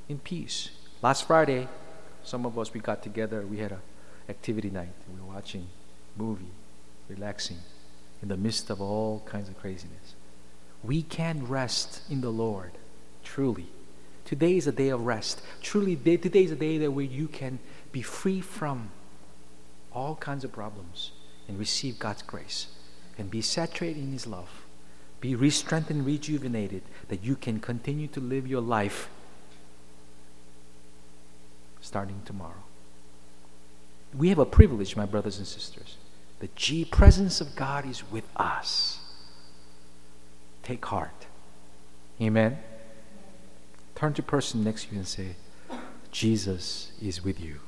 in 0.08 0.18
peace. 0.18 0.70
Last 1.02 1.26
Friday, 1.26 1.68
some 2.22 2.46
of 2.46 2.58
us 2.58 2.72
we 2.72 2.80
got 2.80 3.02
together. 3.02 3.42
We 3.42 3.58
had 3.58 3.72
a 3.72 3.80
activity 4.28 4.70
night. 4.70 4.92
We 5.12 5.20
were 5.20 5.34
watching 5.34 5.66
movie, 6.16 6.52
relaxing 7.08 7.58
in 8.22 8.28
the 8.28 8.36
midst 8.36 8.70
of 8.70 8.80
all 8.80 9.22
kinds 9.26 9.48
of 9.48 9.58
craziness. 9.58 10.14
We 10.82 11.02
can 11.02 11.46
rest 11.46 12.02
in 12.10 12.20
the 12.20 12.30
Lord, 12.30 12.72
truly. 13.22 13.66
Today 14.24 14.56
is 14.56 14.66
a 14.66 14.72
day 14.72 14.88
of 14.88 15.04
rest. 15.04 15.42
Truly, 15.62 15.96
today 15.96 16.44
is 16.44 16.50
a 16.50 16.56
day 16.56 16.78
that 16.78 16.92
where 16.92 17.04
you 17.04 17.28
can 17.28 17.58
be 17.92 18.02
free 18.02 18.40
from 18.40 18.90
all 19.92 20.16
kinds 20.16 20.44
of 20.44 20.52
problems 20.52 21.12
and 21.46 21.58
receive 21.58 21.98
God's 21.98 22.22
grace 22.22 22.68
and 23.18 23.30
be 23.30 23.42
saturated 23.42 24.00
in 24.00 24.12
His 24.12 24.26
love. 24.26 24.64
Be 25.20 25.34
re 25.34 25.50
strengthened, 25.50 26.04
rejuvenated, 26.04 26.82
that 27.08 27.24
you 27.24 27.36
can 27.36 27.60
continue 27.60 28.08
to 28.08 28.20
live 28.20 28.46
your 28.46 28.60
life 28.60 29.08
starting 31.80 32.22
tomorrow. 32.24 32.64
We 34.16 34.28
have 34.28 34.38
a 34.38 34.46
privilege, 34.46 34.96
my 34.96 35.06
brothers 35.06 35.38
and 35.38 35.46
sisters. 35.46 35.96
The 36.40 36.48
G 36.54 36.84
presence 36.84 37.40
of 37.40 37.56
God 37.56 37.88
is 37.88 38.08
with 38.10 38.28
us. 38.36 39.00
Take 40.62 40.84
heart. 40.84 41.26
Amen. 42.20 42.58
Turn 43.94 44.14
to 44.14 44.22
person 44.22 44.62
next 44.62 44.86
to 44.86 44.92
you 44.92 44.98
and 44.98 45.08
say, 45.08 45.36
Jesus 46.10 46.92
is 47.02 47.24
with 47.24 47.40
you. 47.40 47.60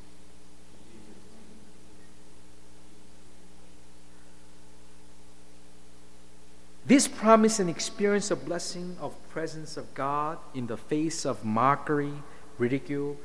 This 6.86 7.08
promise 7.08 7.58
and 7.58 7.68
experience 7.68 8.30
of 8.30 8.44
blessing 8.44 8.96
of 9.00 9.14
presence 9.30 9.76
of 9.76 9.92
God 9.94 10.38
in 10.54 10.68
the 10.68 10.76
face 10.76 11.26
of 11.26 11.44
mockery, 11.44 12.12
ridicule, 12.58 13.16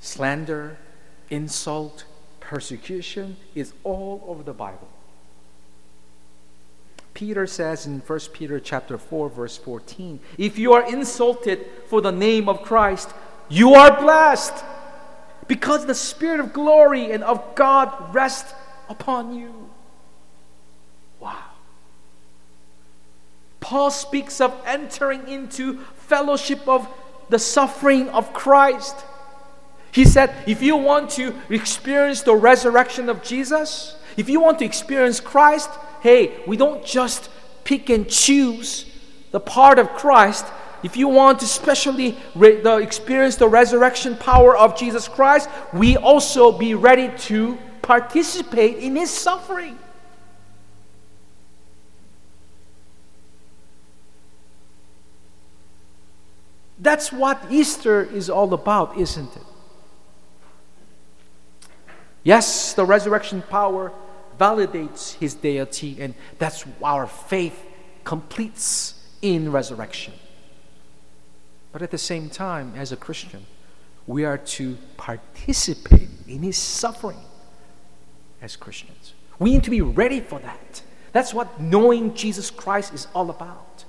slander, 0.00 0.76
insult, 1.30 2.04
persecution 2.46 3.36
is 3.56 3.72
all 3.82 4.24
over 4.28 4.42
the 4.42 4.52
Bible. 4.52 4.88
Peter 7.12 7.46
says 7.46 7.86
in 7.86 7.98
1 8.00 8.20
Peter 8.32 8.60
chapter 8.60 8.96
4 8.96 9.28
verse 9.30 9.56
14, 9.56 10.20
if 10.38 10.56
you 10.58 10.72
are 10.72 10.88
insulted 10.88 11.66
for 11.86 12.00
the 12.00 12.12
name 12.12 12.48
of 12.48 12.62
Christ, 12.62 13.10
you 13.48 13.74
are 13.74 14.00
blessed 14.00 14.64
because 15.48 15.86
the 15.86 15.94
spirit 15.94 16.40
of 16.40 16.52
glory 16.52 17.10
and 17.10 17.24
of 17.24 17.54
God 17.54 18.14
rests 18.14 18.54
upon 18.88 19.34
you. 19.34 19.70
Wow. 21.18 21.42
Paul 23.58 23.90
speaks 23.90 24.40
of 24.40 24.54
entering 24.64 25.26
into 25.26 25.78
fellowship 25.96 26.68
of 26.68 26.88
the 27.28 27.38
suffering 27.40 28.08
of 28.10 28.32
Christ. 28.32 28.94
He 29.96 30.04
said, 30.04 30.34
if 30.46 30.60
you 30.60 30.76
want 30.76 31.08
to 31.12 31.34
experience 31.48 32.20
the 32.20 32.36
resurrection 32.36 33.08
of 33.08 33.22
Jesus, 33.22 33.96
if 34.18 34.28
you 34.28 34.40
want 34.40 34.58
to 34.58 34.66
experience 34.66 35.20
Christ, 35.20 35.70
hey, 36.02 36.38
we 36.46 36.58
don't 36.58 36.84
just 36.84 37.30
pick 37.64 37.88
and 37.88 38.06
choose 38.06 38.84
the 39.30 39.40
part 39.40 39.78
of 39.78 39.88
Christ. 39.94 40.44
If 40.82 40.98
you 40.98 41.08
want 41.08 41.38
to 41.38 41.46
especially 41.46 42.14
re- 42.34 42.60
the, 42.60 42.76
experience 42.76 43.36
the 43.36 43.48
resurrection 43.48 44.18
power 44.18 44.54
of 44.54 44.76
Jesus 44.76 45.08
Christ, 45.08 45.48
we 45.72 45.96
also 45.96 46.52
be 46.52 46.74
ready 46.74 47.10
to 47.30 47.56
participate 47.80 48.76
in 48.76 48.96
his 48.96 49.10
suffering. 49.10 49.78
That's 56.78 57.10
what 57.10 57.42
Easter 57.48 58.04
is 58.04 58.28
all 58.28 58.52
about, 58.52 58.98
isn't 58.98 59.34
it? 59.34 59.55
Yes, 62.26 62.74
the 62.74 62.84
resurrection 62.84 63.40
power 63.40 63.92
validates 64.36 65.14
his 65.14 65.34
deity, 65.34 66.02
and 66.02 66.12
that's 66.40 66.64
our 66.82 67.06
faith 67.06 67.64
completes 68.02 68.94
in 69.22 69.52
resurrection. 69.52 70.12
But 71.70 71.82
at 71.82 71.92
the 71.92 71.98
same 71.98 72.28
time, 72.28 72.72
as 72.74 72.90
a 72.90 72.96
Christian, 72.96 73.46
we 74.08 74.24
are 74.24 74.38
to 74.38 74.76
participate 74.96 76.08
in 76.26 76.42
his 76.42 76.56
suffering 76.56 77.22
as 78.42 78.56
Christians. 78.56 79.14
We 79.38 79.52
need 79.52 79.62
to 79.62 79.70
be 79.70 79.82
ready 79.82 80.18
for 80.18 80.40
that. 80.40 80.82
That's 81.12 81.32
what 81.32 81.60
knowing 81.60 82.12
Jesus 82.14 82.50
Christ 82.50 82.92
is 82.92 83.06
all 83.14 83.30
about. 83.30 83.84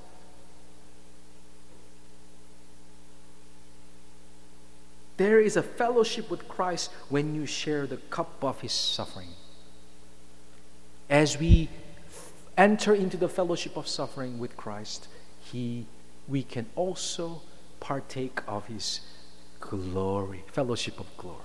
There 5.17 5.39
is 5.39 5.57
a 5.57 5.63
fellowship 5.63 6.29
with 6.29 6.47
Christ 6.47 6.91
when 7.09 7.33
you 7.33 7.47
share 7.47 7.87
the 7.87 7.97
cup 7.97 8.43
of 8.43 8.61
his 8.61 8.71
suffering. 8.71 9.29
As 11.09 11.39
we 11.39 11.69
enter 12.57 12.93
into 12.93 13.17
the 13.17 13.29
fellowship 13.29 13.75
of 13.75 13.87
suffering 13.87 14.37
with 14.37 14.55
Christ, 14.55 15.07
he, 15.41 15.85
we 16.27 16.43
can 16.43 16.67
also 16.75 17.41
partake 17.79 18.41
of 18.47 18.67
his 18.67 19.01
glory, 19.59 20.43
fellowship 20.47 20.99
of 20.99 21.05
glory. 21.17 21.41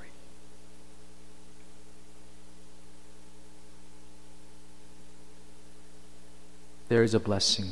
There 6.89 7.03
is 7.03 7.15
a 7.15 7.21
blessing 7.21 7.71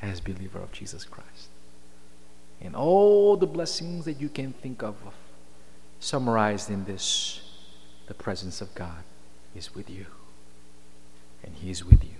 as 0.00 0.20
believer 0.22 0.58
of 0.58 0.72
Jesus 0.72 1.04
Christ. 1.04 1.48
And 2.60 2.74
all 2.74 3.36
the 3.36 3.46
blessings 3.46 4.04
that 4.04 4.20
you 4.20 4.28
can 4.28 4.52
think 4.52 4.82
of, 4.82 4.96
summarized 6.00 6.70
in 6.70 6.84
this, 6.84 7.40
the 8.06 8.14
presence 8.14 8.60
of 8.60 8.74
God 8.74 9.04
is 9.54 9.74
with 9.74 9.88
you. 9.88 10.06
And 11.44 11.54
He 11.54 11.70
is 11.70 11.84
with 11.84 12.02
you. 12.02 12.10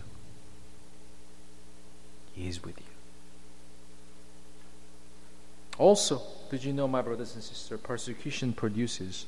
He 2.35 2.49
is 2.49 2.63
with 2.63 2.79
you. 2.79 2.85
Also, 5.77 6.23
did 6.51 6.65
you 6.65 6.73
know, 6.73 6.89
my 6.89 7.03
brothers 7.03 7.35
and 7.35 7.43
sisters, 7.43 7.81
persecution 7.81 8.53
produces 8.53 9.27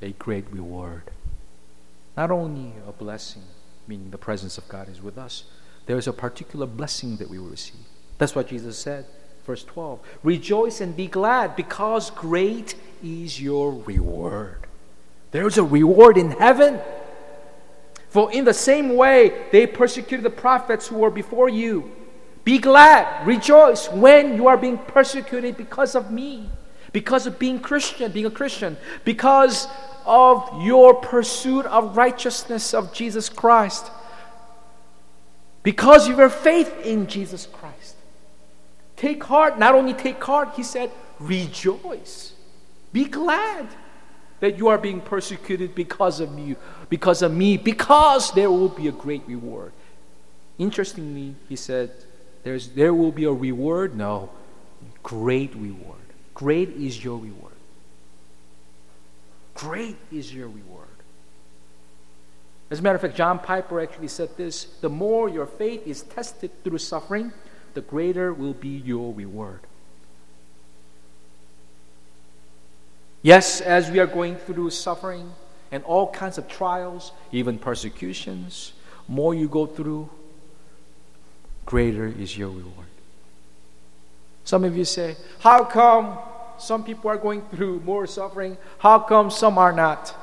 a 0.00 0.10
great 0.12 0.44
reward. 0.52 1.02
Not 2.16 2.30
only 2.30 2.72
a 2.86 2.92
blessing, 2.92 3.42
meaning 3.86 4.10
the 4.10 4.18
presence 4.18 4.58
of 4.58 4.68
God 4.68 4.88
is 4.88 5.02
with 5.02 5.18
us, 5.18 5.44
there 5.86 5.96
is 5.96 6.06
a 6.06 6.12
particular 6.12 6.66
blessing 6.66 7.16
that 7.16 7.30
we 7.30 7.38
will 7.38 7.48
receive. 7.48 7.80
That's 8.18 8.34
what 8.34 8.48
Jesus 8.48 8.78
said 8.78 9.06
Verse 9.48 9.64
12 9.64 9.98
Rejoice 10.22 10.82
and 10.82 10.94
be 10.94 11.06
glad, 11.06 11.56
because 11.56 12.10
great 12.10 12.74
is 13.02 13.40
your 13.40 13.72
reward. 13.72 14.66
There's 15.30 15.56
a 15.56 15.64
reward 15.64 16.18
in 16.18 16.32
heaven. 16.32 16.78
For 18.10 18.30
in 18.30 18.44
the 18.44 18.52
same 18.52 18.94
way 18.94 19.46
they 19.50 19.66
persecuted 19.66 20.22
the 20.22 20.30
prophets 20.30 20.86
who 20.88 20.98
were 20.98 21.10
before 21.10 21.48
you. 21.48 21.90
Be 22.44 22.58
glad, 22.58 23.26
rejoice 23.26 23.90
when 23.90 24.36
you 24.36 24.48
are 24.48 24.58
being 24.58 24.76
persecuted 24.76 25.56
because 25.56 25.94
of 25.94 26.10
me, 26.10 26.50
because 26.92 27.26
of 27.26 27.38
being 27.38 27.58
Christian, 27.58 28.12
being 28.12 28.26
a 28.26 28.30
Christian, 28.30 28.76
because 29.06 29.66
of 30.04 30.62
your 30.62 30.92
pursuit 30.94 31.64
of 31.64 31.96
righteousness 31.96 32.74
of 32.74 32.92
Jesus 32.92 33.30
Christ, 33.30 33.90
because 35.62 36.06
of 36.06 36.18
your 36.18 36.30
faith 36.30 36.84
in 36.84 37.06
Jesus 37.06 37.46
Christ. 37.46 37.67
Take 38.98 39.22
heart, 39.22 39.58
not 39.58 39.76
only 39.76 39.94
take 39.94 40.22
heart, 40.22 40.50
he 40.56 40.64
said, 40.64 40.90
rejoice. 41.20 42.32
Be 42.92 43.04
glad 43.04 43.68
that 44.40 44.58
you 44.58 44.68
are 44.68 44.78
being 44.78 45.00
persecuted 45.00 45.74
because 45.74 46.18
of 46.18 46.36
you, 46.36 46.56
because 46.88 47.22
of 47.22 47.32
me, 47.32 47.56
because 47.56 48.32
there 48.32 48.50
will 48.50 48.68
be 48.68 48.88
a 48.88 48.92
great 48.92 49.22
reward. 49.26 49.72
Interestingly, 50.58 51.36
he 51.48 51.54
said, 51.54 51.92
There's, 52.42 52.68
there 52.70 52.92
will 52.92 53.12
be 53.12 53.24
a 53.24 53.32
reward. 53.32 53.96
No, 53.96 54.30
great 55.04 55.54
reward. 55.54 55.96
Great 56.34 56.70
is 56.70 57.02
your 57.02 57.18
reward. 57.18 57.52
Great 59.54 59.96
is 60.12 60.34
your 60.34 60.48
reward. 60.48 60.86
As 62.70 62.80
a 62.80 62.82
matter 62.82 62.96
of 62.96 63.00
fact, 63.00 63.16
John 63.16 63.38
Piper 63.38 63.80
actually 63.80 64.08
said 64.08 64.36
this 64.36 64.64
the 64.80 64.88
more 64.88 65.28
your 65.28 65.46
faith 65.46 65.86
is 65.86 66.02
tested 66.02 66.50
through 66.64 66.78
suffering, 66.78 67.32
the 67.78 67.82
greater 67.82 68.32
will 68.32 68.54
be 68.54 68.82
your 68.84 69.14
reward. 69.14 69.60
Yes, 73.22 73.60
as 73.60 73.88
we 73.88 74.00
are 74.00 74.06
going 74.08 74.34
through 74.34 74.70
suffering 74.70 75.30
and 75.70 75.84
all 75.84 76.10
kinds 76.10 76.38
of 76.38 76.48
trials, 76.48 77.12
even 77.30 77.56
persecutions, 77.56 78.72
more 79.06 79.32
you 79.32 79.48
go 79.48 79.64
through, 79.64 80.10
greater 81.66 82.08
is 82.08 82.36
your 82.36 82.48
reward. 82.48 82.88
Some 84.42 84.64
of 84.64 84.76
you 84.76 84.84
say, 84.84 85.14
How 85.38 85.62
come 85.62 86.18
some 86.58 86.82
people 86.82 87.08
are 87.12 87.16
going 87.16 87.42
through 87.42 87.78
more 87.82 88.08
suffering? 88.08 88.56
How 88.78 88.98
come 88.98 89.30
some 89.30 89.56
are 89.56 89.72
not? 89.72 90.16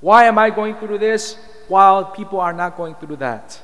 Why 0.00 0.24
am 0.24 0.38
I 0.38 0.48
going 0.48 0.76
through 0.76 0.96
this 0.96 1.36
while 1.68 2.06
people 2.06 2.40
are 2.40 2.54
not 2.54 2.74
going 2.74 2.94
through 2.94 3.16
that? 3.16 3.60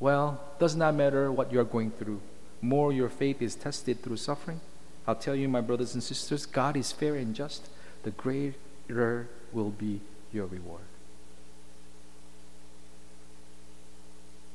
Well, 0.00 0.40
does 0.62 0.76
not 0.76 0.94
matter 0.94 1.32
what 1.32 1.52
you 1.52 1.58
are 1.58 1.64
going 1.64 1.90
through. 1.90 2.20
More 2.60 2.92
your 2.92 3.08
faith 3.08 3.42
is 3.42 3.56
tested 3.56 4.00
through 4.00 4.18
suffering. 4.18 4.60
I'll 5.08 5.16
tell 5.16 5.34
you, 5.34 5.48
my 5.48 5.60
brothers 5.60 5.94
and 5.94 6.00
sisters, 6.00 6.46
God 6.46 6.76
is 6.76 6.92
fair 6.92 7.16
and 7.16 7.34
just. 7.34 7.68
The 8.04 8.12
greater 8.12 9.28
will 9.52 9.70
be 9.70 10.00
your 10.32 10.46
reward. 10.46 10.84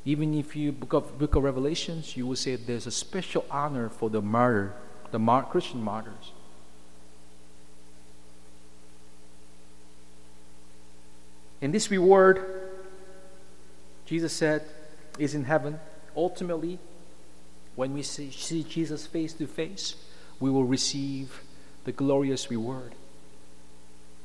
Even 0.05 0.33
if 0.33 0.55
you 0.55 0.71
book 0.71 0.93
of 0.93 1.19
book 1.19 1.35
of 1.35 1.43
Revelations, 1.43 2.15
you 2.15 2.25
will 2.25 2.37
say 2.37 2.55
there's 2.55 2.87
a 2.87 2.91
special 3.05 3.43
honor 3.51 3.89
for 3.89 4.09
the 4.09 4.21
martyr, 4.21 4.71
the 5.11 5.19
mar- 5.19 5.43
Christian 5.43 5.83
martyrs. 5.83 6.31
And 11.61 11.73
this 11.73 11.91
reward, 11.91 12.71
Jesus 14.05 14.31
said, 14.31 14.63
is 15.19 15.35
in 15.35 15.43
heaven. 15.43 15.81
Ultimately, 16.17 16.80
when 17.75 17.93
we 17.93 18.01
see, 18.01 18.32
Jesus 18.67 19.06
face 19.06 19.34
to 19.34 19.45
face, 19.45 19.95
we 20.39 20.49
will 20.49 20.65
receive 20.65 21.41
the 21.84 21.91
glorious 21.91 22.49
reward. 22.49 22.93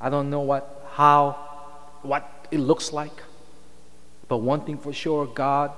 I 0.00 0.08
don't 0.08 0.30
know 0.30 0.40
what, 0.40 0.88
how, 0.92 1.32
what 2.00 2.48
it 2.50 2.58
looks 2.58 2.94
like, 2.94 3.22
but 4.26 4.38
one 4.38 4.62
thing 4.62 4.78
for 4.78 4.94
sure 4.94 5.26
God 5.26 5.70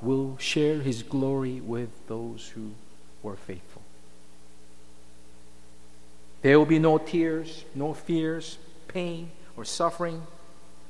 will 0.00 0.38
share 0.38 0.80
his 0.80 1.02
glory 1.02 1.60
with 1.60 1.90
those 2.08 2.48
who 2.54 2.70
were 3.22 3.36
faithful. 3.36 3.82
There 6.40 6.58
will 6.58 6.66
be 6.66 6.78
no 6.78 6.96
tears, 6.96 7.64
no 7.74 7.92
fears, 7.92 8.56
pain, 8.86 9.32
or 9.56 9.64
suffering 9.66 10.22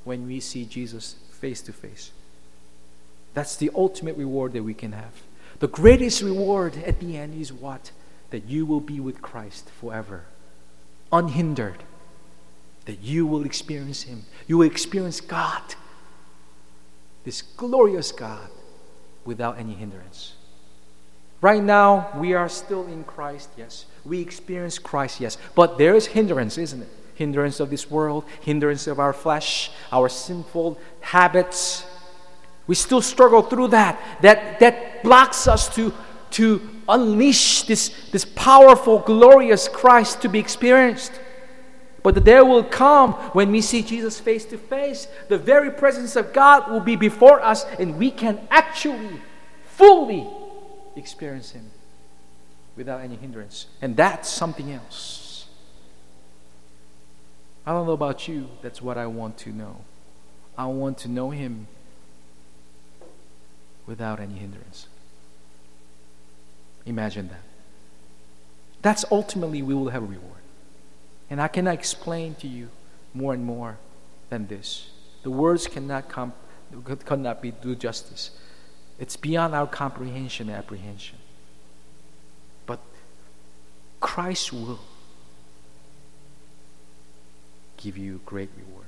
when 0.05 0.27
we 0.27 0.39
see 0.39 0.65
Jesus 0.65 1.17
face 1.33 1.61
to 1.63 1.73
face. 1.73 2.13
That's 3.39 3.55
the 3.55 3.71
ultimate 3.73 4.17
reward 4.17 4.53
that 4.55 4.65
we 4.65 4.75
can 4.75 4.91
have. 4.91 5.13
The 5.61 5.69
greatest 5.69 6.23
reward 6.23 6.77
at 6.85 6.99
the 6.99 7.17
end 7.17 7.41
is 7.41 7.53
what? 7.53 7.93
That 8.31 8.47
you 8.47 8.67
will 8.67 8.81
be 8.81 8.99
with 8.99 9.23
Christ 9.23 9.71
forever, 9.81 10.25
unhindered. 11.13 11.85
That 12.87 12.99
you 13.01 13.29
will 13.29 13.45
experience 13.45 14.03
Him. 14.03 14.25
You 14.49 14.59
will 14.59 14.67
experience 14.67 15.21
God, 15.21 15.63
this 17.23 17.43
glorious 17.43 18.11
God, 18.11 18.51
without 19.25 19.57
any 19.57 19.75
hindrance. 19.75 20.33
Right 21.41 21.63
now, 21.63 22.09
we 22.17 22.35
are 22.35 22.49
still 22.49 22.89
in 22.89 23.05
Christ, 23.05 23.51
yes. 23.57 23.87
We 24.05 24.21
experience 24.21 24.81
Christ, 24.81 25.21
yes. 25.21 25.39
But 25.55 25.79
there 25.79 25.95
is 25.95 26.07
hindrance, 26.07 26.59
isn't 26.59 26.83
it? 26.83 26.89
Hindrance 27.15 27.61
of 27.61 27.71
this 27.71 27.89
world, 27.89 28.25
hindrance 28.41 28.89
of 28.89 28.99
our 28.99 29.13
flesh, 29.13 29.71
our 29.93 30.09
sinful 30.09 30.77
habits, 31.03 31.85
we 32.69 32.77
still 32.77 33.03
struggle 33.03 33.43
through 33.43 33.69
that. 33.69 33.99
That, 34.21 34.61
that 34.61 35.03
blocks 35.03 35.49
us 35.49 35.75
to, 35.75 35.93
to 36.33 36.61
unleash 36.89 37.63
this, 37.63 37.89
this 38.13 38.25
powerful, 38.25 39.01
glorious 39.01 39.67
Christ 39.67 40.23
to 40.23 40.29
be 40.29 40.39
experienced. 40.39 41.13
But 42.05 42.15
the 42.15 42.21
day 42.21 42.41
will 42.41 42.63
come 42.63 43.15
when 43.33 43.51
we 43.51 43.61
see 43.61 43.83
Jesus 43.83 44.21
face 44.21 44.45
to 44.47 44.59
face. 44.59 45.09
The 45.29 45.39
very 45.39 45.71
presence 45.71 46.15
of 46.15 46.33
God 46.33 46.71
will 46.71 46.81
be 46.81 46.95
before 46.95 47.43
us, 47.43 47.65
and 47.81 47.99
we 47.99 48.11
can 48.11 48.47
actually, 48.51 49.21
fully 49.65 50.27
experience 50.95 51.53
Him 51.53 51.71
without 52.77 53.01
any 53.01 53.17
hindrance. 53.17 53.67
And 53.81 53.97
that's 53.97 54.29
something 54.29 54.71
else. 54.73 55.47
I 57.67 57.73
don't 57.73 57.87
know 57.87 57.93
about 57.93 58.29
you, 58.29 58.49
that's 58.63 58.81
what 58.81 58.99
I 58.99 59.07
want 59.07 59.39
to 59.39 59.51
know. 59.51 59.85
I 60.57 60.67
want 60.67 60.99
to 60.99 61.09
know 61.09 61.31
Him 61.31 61.67
without 63.89 64.21
any 64.21 64.35
hindrance. 64.35 64.87
Imagine 66.85 67.29
that. 67.29 67.41
That's 68.83 69.05
ultimately 69.11 69.63
we 69.63 69.75
will 69.75 69.89
have 69.89 70.03
a 70.03 70.07
reward. 70.07 70.43
And 71.31 71.41
I 71.41 71.49
cannot 71.49 71.75
explain 71.75 72.35
to 72.37 72.47
you 72.47 72.69
more 73.15 73.33
and 73.33 73.45
more 73.45 73.79
than 74.29 74.47
this. 74.47 74.91
The 75.23 75.31
words 75.31 75.67
cannot 75.67 76.09
come 76.09 76.35
cannot 77.07 77.41
be 77.41 77.51
do 77.51 77.75
justice. 77.75 78.31
It's 78.99 79.17
beyond 79.17 79.55
our 79.55 79.67
comprehension 79.67 80.51
and 80.51 80.59
apprehension. 80.59 81.17
But 82.67 82.81
Christ 84.01 84.53
will 84.53 84.81
give 87.79 87.97
you 87.97 88.21
great 88.27 88.51
reward. 88.55 88.87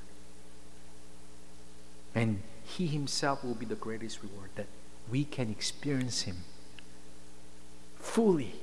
And 2.14 2.42
He 2.64 2.86
Himself 2.86 3.42
will 3.42 3.54
be 3.54 3.64
the 3.64 3.76
greatest 3.76 4.22
reward 4.22 4.50
that 4.56 4.66
we 5.10 5.24
can 5.24 5.50
experience 5.50 6.22
Him 6.22 6.38
fully 7.96 8.54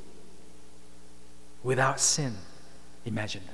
without 1.64 2.00
sin. 2.00 2.36
Imagine 3.06 3.44
that. 3.46 3.54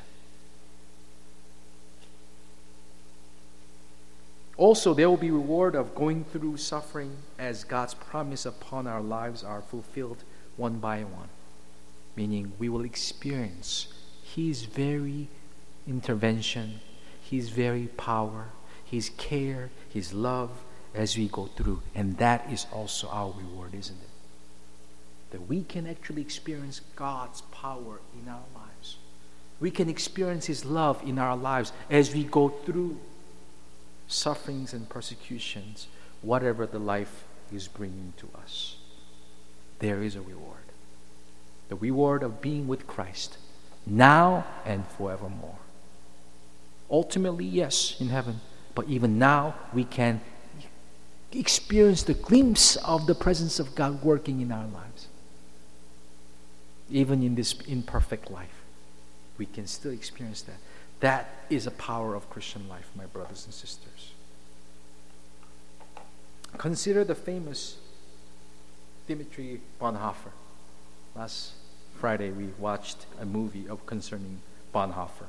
Also, 4.56 4.94
there 4.94 5.10
will 5.10 5.18
be 5.18 5.32
reward 5.32 5.76
of 5.76 5.96
going 5.96 6.24
through 6.26 6.58
suffering 6.58 7.18
as 7.40 7.64
God's 7.64 7.96
promise 7.96 8.46
upon 8.46 8.86
our 8.88 9.02
lives 9.02 9.44
are 9.44 9.62
fulfilled 9.62 10.24
one 10.58 10.78
by 10.78 11.04
one. 11.04 11.30
Meaning, 12.16 12.54
we 12.60 12.70
will 12.70 12.84
experience 12.84 13.88
His 14.24 14.66
very 14.66 15.28
intervention, 15.88 16.82
His 17.24 17.50
very 17.50 17.88
power, 17.98 18.50
His 18.86 19.10
care, 19.18 19.72
His 19.90 20.14
love 20.14 20.52
as 20.94 21.18
we 21.18 21.28
go 21.28 21.48
through. 21.48 21.82
And 21.96 22.18
that 22.18 22.52
is 22.52 22.66
also 22.72 23.08
our 23.10 23.32
reward, 23.32 23.74
isn't 23.74 23.96
it? 23.96 24.10
That 25.32 25.48
we 25.48 25.64
can 25.64 25.88
actually 25.88 26.22
experience 26.22 26.82
God's 26.96 27.42
power 27.42 28.00
in 28.22 28.30
our 28.30 28.46
lives. 28.56 28.98
We 29.60 29.72
can 29.72 29.90
experience 29.90 30.46
His 30.46 30.66
love 30.66 31.02
in 31.04 31.18
our 31.18 31.38
lives 31.38 31.72
as 31.90 32.14
we 32.14 32.24
go 32.24 32.50
through 32.50 33.00
sufferings 34.08 34.74
and 34.74 34.88
persecutions, 34.88 35.88
whatever 36.22 36.66
the 36.66 36.80
life 36.80 37.24
is 37.52 37.68
bringing 37.68 38.14
to 38.18 38.30
us. 38.42 38.78
There 39.80 40.04
is 40.04 40.16
a 40.16 40.22
reward. 40.22 40.58
The 41.70 41.76
reward 41.76 42.24
of 42.24 42.42
being 42.42 42.68
with 42.68 42.86
Christ 42.86 43.38
now 43.86 44.46
and 44.66 44.86
forevermore. 44.88 45.58
Ultimately, 46.90 47.46
yes, 47.46 47.96
in 48.00 48.10
heaven, 48.10 48.40
but 48.76 48.88
even 48.88 49.18
now 49.18 49.56
we 49.74 49.84
can 49.84 50.22
experience 51.36 52.04
the 52.04 52.14
glimpse 52.14 52.76
of 52.78 53.08
the 53.08 53.16
presence 53.16 53.60
of 53.60 53.76
God 53.76 54.04
working 54.04 54.42
in 54.42 54.52
our 54.52 54.68
lives. 54.68 55.08
Even 56.90 57.24
in 57.24 57.36
this 57.36 57.54
imperfect 57.68 58.30
life, 58.30 58.64
we 59.38 59.46
can 59.46 59.68
still 59.68 59.92
experience 59.92 60.42
that. 60.44 60.58
That 61.00 61.30
is 61.50 61.68
a 61.68 61.72
power 61.72 62.16
of 62.16 62.30
Christian 62.30 62.68
life, 62.70 62.90
my 62.96 63.06
brothers 63.06 63.46
and 63.46 63.54
sisters. 63.54 64.12
Consider 66.58 67.04
the 67.04 67.16
famous 67.16 67.78
Dimitri 69.08 69.62
Bonhoeffer. 69.82 70.32
Last 71.16 71.54
Friday, 72.00 72.32
we 72.32 72.48
watched 72.58 73.06
a 73.20 73.26
movie 73.26 73.68
of 73.68 73.86
concerning 73.86 74.40
Bonhoeffer. 74.74 75.28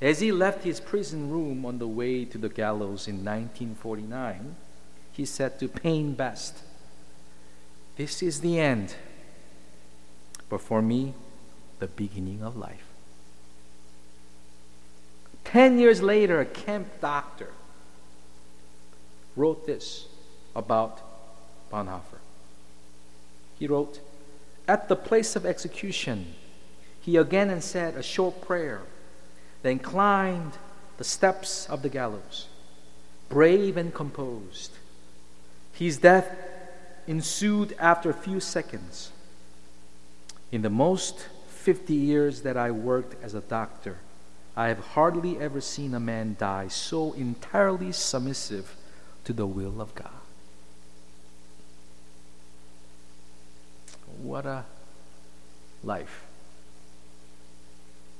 As 0.00 0.20
he 0.20 0.32
left 0.32 0.64
his 0.64 0.80
prison 0.80 1.30
room 1.30 1.64
on 1.64 1.78
the 1.78 1.86
way 1.86 2.24
to 2.24 2.38
the 2.38 2.48
gallows 2.48 3.06
in 3.06 3.24
1949, 3.24 4.56
he 5.12 5.24
said 5.24 5.58
to 5.60 5.68
Payne 5.68 6.14
Best, 6.14 6.58
This 7.96 8.22
is 8.22 8.40
the 8.40 8.58
end, 8.58 8.94
but 10.48 10.60
for 10.60 10.82
me, 10.82 11.14
the 11.78 11.86
beginning 11.86 12.42
of 12.42 12.56
life. 12.56 12.86
Ten 15.44 15.78
years 15.78 16.00
later, 16.00 16.40
a 16.40 16.46
camp 16.46 16.88
doctor 17.00 17.50
wrote 19.36 19.66
this 19.66 20.06
about 20.54 21.00
Bonhoeffer. 21.70 22.20
He 23.58 23.66
wrote, 23.66 24.00
At 24.66 24.88
the 24.88 24.96
place 24.96 25.36
of 25.36 25.44
execution, 25.44 26.34
he 27.00 27.16
again 27.16 27.50
and 27.50 27.62
said 27.62 27.96
a 27.96 28.02
short 28.02 28.40
prayer 28.40 28.82
then 29.62 29.78
climbed 29.78 30.52
the 30.98 31.04
steps 31.04 31.66
of 31.68 31.82
the 31.82 31.88
gallows, 31.88 32.48
brave 33.28 33.76
and 33.76 33.94
composed. 33.94 34.72
His 35.72 35.98
death 35.98 36.36
ensued 37.06 37.74
after 37.78 38.10
a 38.10 38.14
few 38.14 38.40
seconds. 38.40 39.10
In 40.50 40.62
the 40.62 40.70
most 40.70 41.26
50 41.48 41.94
years 41.94 42.42
that 42.42 42.56
I 42.56 42.70
worked 42.70 43.22
as 43.22 43.34
a 43.34 43.40
doctor, 43.40 43.98
I 44.56 44.68
have 44.68 44.78
hardly 44.78 45.38
ever 45.38 45.60
seen 45.60 45.94
a 45.94 46.00
man 46.00 46.36
die 46.38 46.68
so 46.68 47.12
entirely 47.12 47.92
submissive 47.92 48.76
to 49.24 49.32
the 49.32 49.46
will 49.46 49.80
of 49.80 49.94
God. 49.94 50.10
What 54.20 54.44
a 54.44 54.64
life 55.82 56.24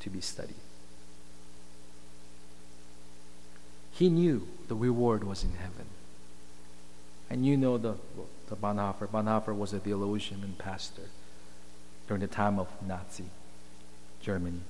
to 0.00 0.10
be 0.10 0.20
studied. 0.20 0.56
He 3.92 4.08
knew 4.08 4.48
the 4.68 4.74
reward 4.74 5.22
was 5.22 5.44
in 5.44 5.52
heaven. 5.52 5.86
And 7.32 7.46
you 7.46 7.56
know 7.56 7.78
the, 7.78 7.94
the 8.48 8.56
Bonhoeffer. 8.56 9.08
Bonhoeffer 9.08 9.56
was 9.56 9.72
a 9.72 9.78
theologian 9.78 10.44
and 10.44 10.58
pastor 10.58 11.08
during 12.06 12.20
the 12.20 12.26
time 12.26 12.58
of 12.58 12.68
Nazi 12.86 13.24
Germany. 14.20 14.60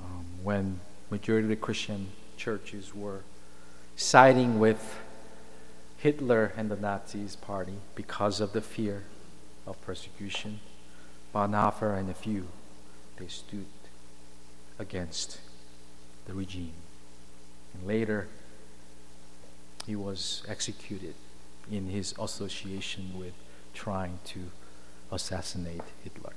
Um, 0.00 0.24
when 0.44 0.78
majority 1.10 1.46
of 1.46 1.48
the 1.48 1.56
Christian 1.56 2.10
churches 2.36 2.94
were 2.94 3.22
siding 3.96 4.60
with 4.60 5.00
Hitler 5.96 6.52
and 6.56 6.70
the 6.70 6.76
Nazis 6.76 7.34
party 7.34 7.78
because 7.96 8.40
of 8.40 8.52
the 8.52 8.60
fear 8.60 9.02
of 9.66 9.82
persecution, 9.82 10.60
Bonhoeffer 11.34 11.98
and 11.98 12.10
a 12.10 12.14
few, 12.14 12.46
they 13.16 13.26
stood 13.26 13.66
against 14.78 15.40
the 16.26 16.32
regime. 16.32 16.74
And 17.74 17.88
later, 17.88 18.28
he 19.86 19.96
was 19.96 20.42
executed 20.48 21.14
in 21.70 21.88
his 21.88 22.14
association 22.20 23.12
with 23.18 23.32
trying 23.74 24.18
to 24.24 24.40
assassinate 25.10 25.82
Hitler. 26.04 26.32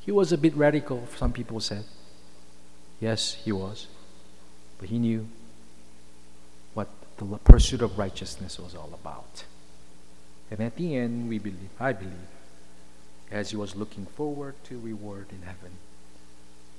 He 0.00 0.12
was 0.12 0.32
a 0.32 0.38
bit 0.38 0.56
radical, 0.56 1.06
some 1.16 1.32
people 1.32 1.60
said. 1.60 1.84
Yes, 3.00 3.34
he 3.34 3.52
was. 3.52 3.86
But 4.78 4.88
he 4.88 4.98
knew 4.98 5.28
what 6.74 6.88
the 7.18 7.24
pursuit 7.24 7.82
of 7.82 7.98
righteousness 7.98 8.58
was 8.58 8.74
all 8.74 8.90
about. 8.94 9.44
And 10.50 10.60
at 10.60 10.76
the 10.76 10.96
end, 10.96 11.28
we 11.28 11.38
believe, 11.38 11.70
I 11.78 11.92
believe, 11.92 12.12
as 13.30 13.50
he 13.50 13.56
was 13.56 13.76
looking 13.76 14.06
forward 14.06 14.54
to 14.64 14.78
reward 14.80 15.26
in 15.30 15.42
heaven, 15.42 15.72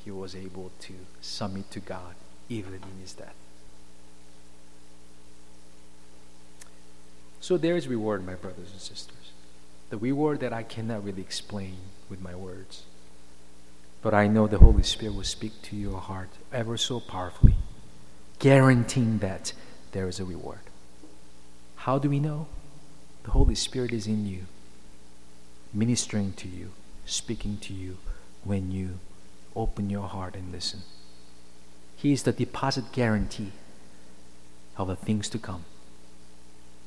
he 0.03 0.11
was 0.11 0.35
able 0.35 0.71
to 0.79 0.93
submit 1.21 1.69
to 1.71 1.79
God 1.79 2.15
even 2.47 2.73
in 2.73 3.01
his 3.01 3.13
death. 3.13 3.35
So 7.41 7.57
there 7.57 7.77
is 7.77 7.87
reward, 7.87 8.25
my 8.25 8.35
brothers 8.35 8.71
and 8.71 8.81
sisters. 8.81 9.31
The 9.89 9.97
reward 9.97 10.39
that 10.41 10.53
I 10.53 10.63
cannot 10.63 11.03
really 11.03 11.21
explain 11.21 11.77
with 12.09 12.21
my 12.21 12.35
words. 12.35 12.83
But 14.01 14.13
I 14.13 14.27
know 14.27 14.47
the 14.47 14.59
Holy 14.59 14.83
Spirit 14.83 15.15
will 15.15 15.23
speak 15.23 15.61
to 15.63 15.75
your 15.75 15.99
heart 15.99 16.29
ever 16.53 16.77
so 16.77 16.99
powerfully, 16.99 17.55
guaranteeing 18.39 19.19
that 19.19 19.53
there 19.91 20.07
is 20.07 20.19
a 20.19 20.25
reward. 20.25 20.59
How 21.75 21.97
do 21.97 22.09
we 22.09 22.19
know? 22.19 22.47
The 23.23 23.31
Holy 23.31 23.55
Spirit 23.55 23.91
is 23.91 24.07
in 24.07 24.25
you, 24.25 24.45
ministering 25.73 26.33
to 26.33 26.47
you, 26.47 26.71
speaking 27.05 27.57
to 27.61 27.73
you 27.73 27.97
when 28.43 28.71
you 28.71 28.99
open 29.55 29.89
your 29.89 30.07
heart 30.07 30.35
and 30.35 30.51
listen. 30.51 30.81
He 31.95 32.13
is 32.13 32.23
the 32.23 32.31
deposit 32.31 32.91
guarantee 32.91 33.51
of 34.77 34.87
the 34.87 34.95
things 34.95 35.27
to 35.29 35.39
come. 35.39 35.65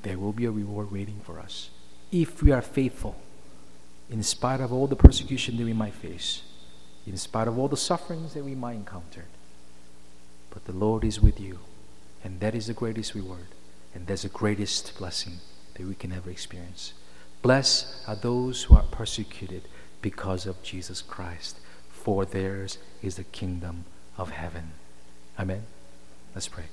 There 0.02 0.18
will 0.18 0.32
be 0.32 0.44
a 0.46 0.50
reward 0.50 0.90
waiting 0.90 1.20
for 1.24 1.38
us 1.38 1.70
if 2.10 2.42
we 2.42 2.52
are 2.52 2.62
faithful, 2.62 3.16
in 4.10 4.22
spite 4.22 4.60
of 4.60 4.72
all 4.72 4.86
the 4.86 4.96
persecution 4.96 5.56
that 5.56 5.64
we 5.64 5.72
might 5.72 5.94
face, 5.94 6.42
in 7.06 7.16
spite 7.16 7.48
of 7.48 7.58
all 7.58 7.68
the 7.68 7.76
sufferings 7.76 8.34
that 8.34 8.44
we 8.44 8.54
might 8.54 8.74
encounter. 8.74 9.24
But 10.50 10.66
the 10.66 10.72
Lord 10.72 11.04
is 11.04 11.20
with 11.20 11.40
you, 11.40 11.60
and 12.22 12.38
that 12.40 12.54
is 12.54 12.66
the 12.66 12.74
greatest 12.74 13.14
reward, 13.14 13.46
and 13.94 14.06
that's 14.06 14.22
the 14.22 14.28
greatest 14.28 14.96
blessing 14.98 15.38
that 15.74 15.86
we 15.86 15.94
can 15.94 16.12
ever 16.12 16.30
experience. 16.30 16.92
Blessed 17.40 17.86
are 18.06 18.14
those 18.14 18.64
who 18.64 18.76
are 18.76 18.84
persecuted 18.90 19.62
because 20.02 20.46
of 20.46 20.62
Jesus 20.62 21.00
Christ, 21.00 21.58
for 21.90 22.26
theirs 22.26 22.76
is 23.02 23.16
the 23.16 23.24
kingdom 23.24 23.86
of 24.18 24.30
heaven. 24.30 24.72
Amen. 25.38 25.62
Let's 26.34 26.48
pray. 26.48 26.64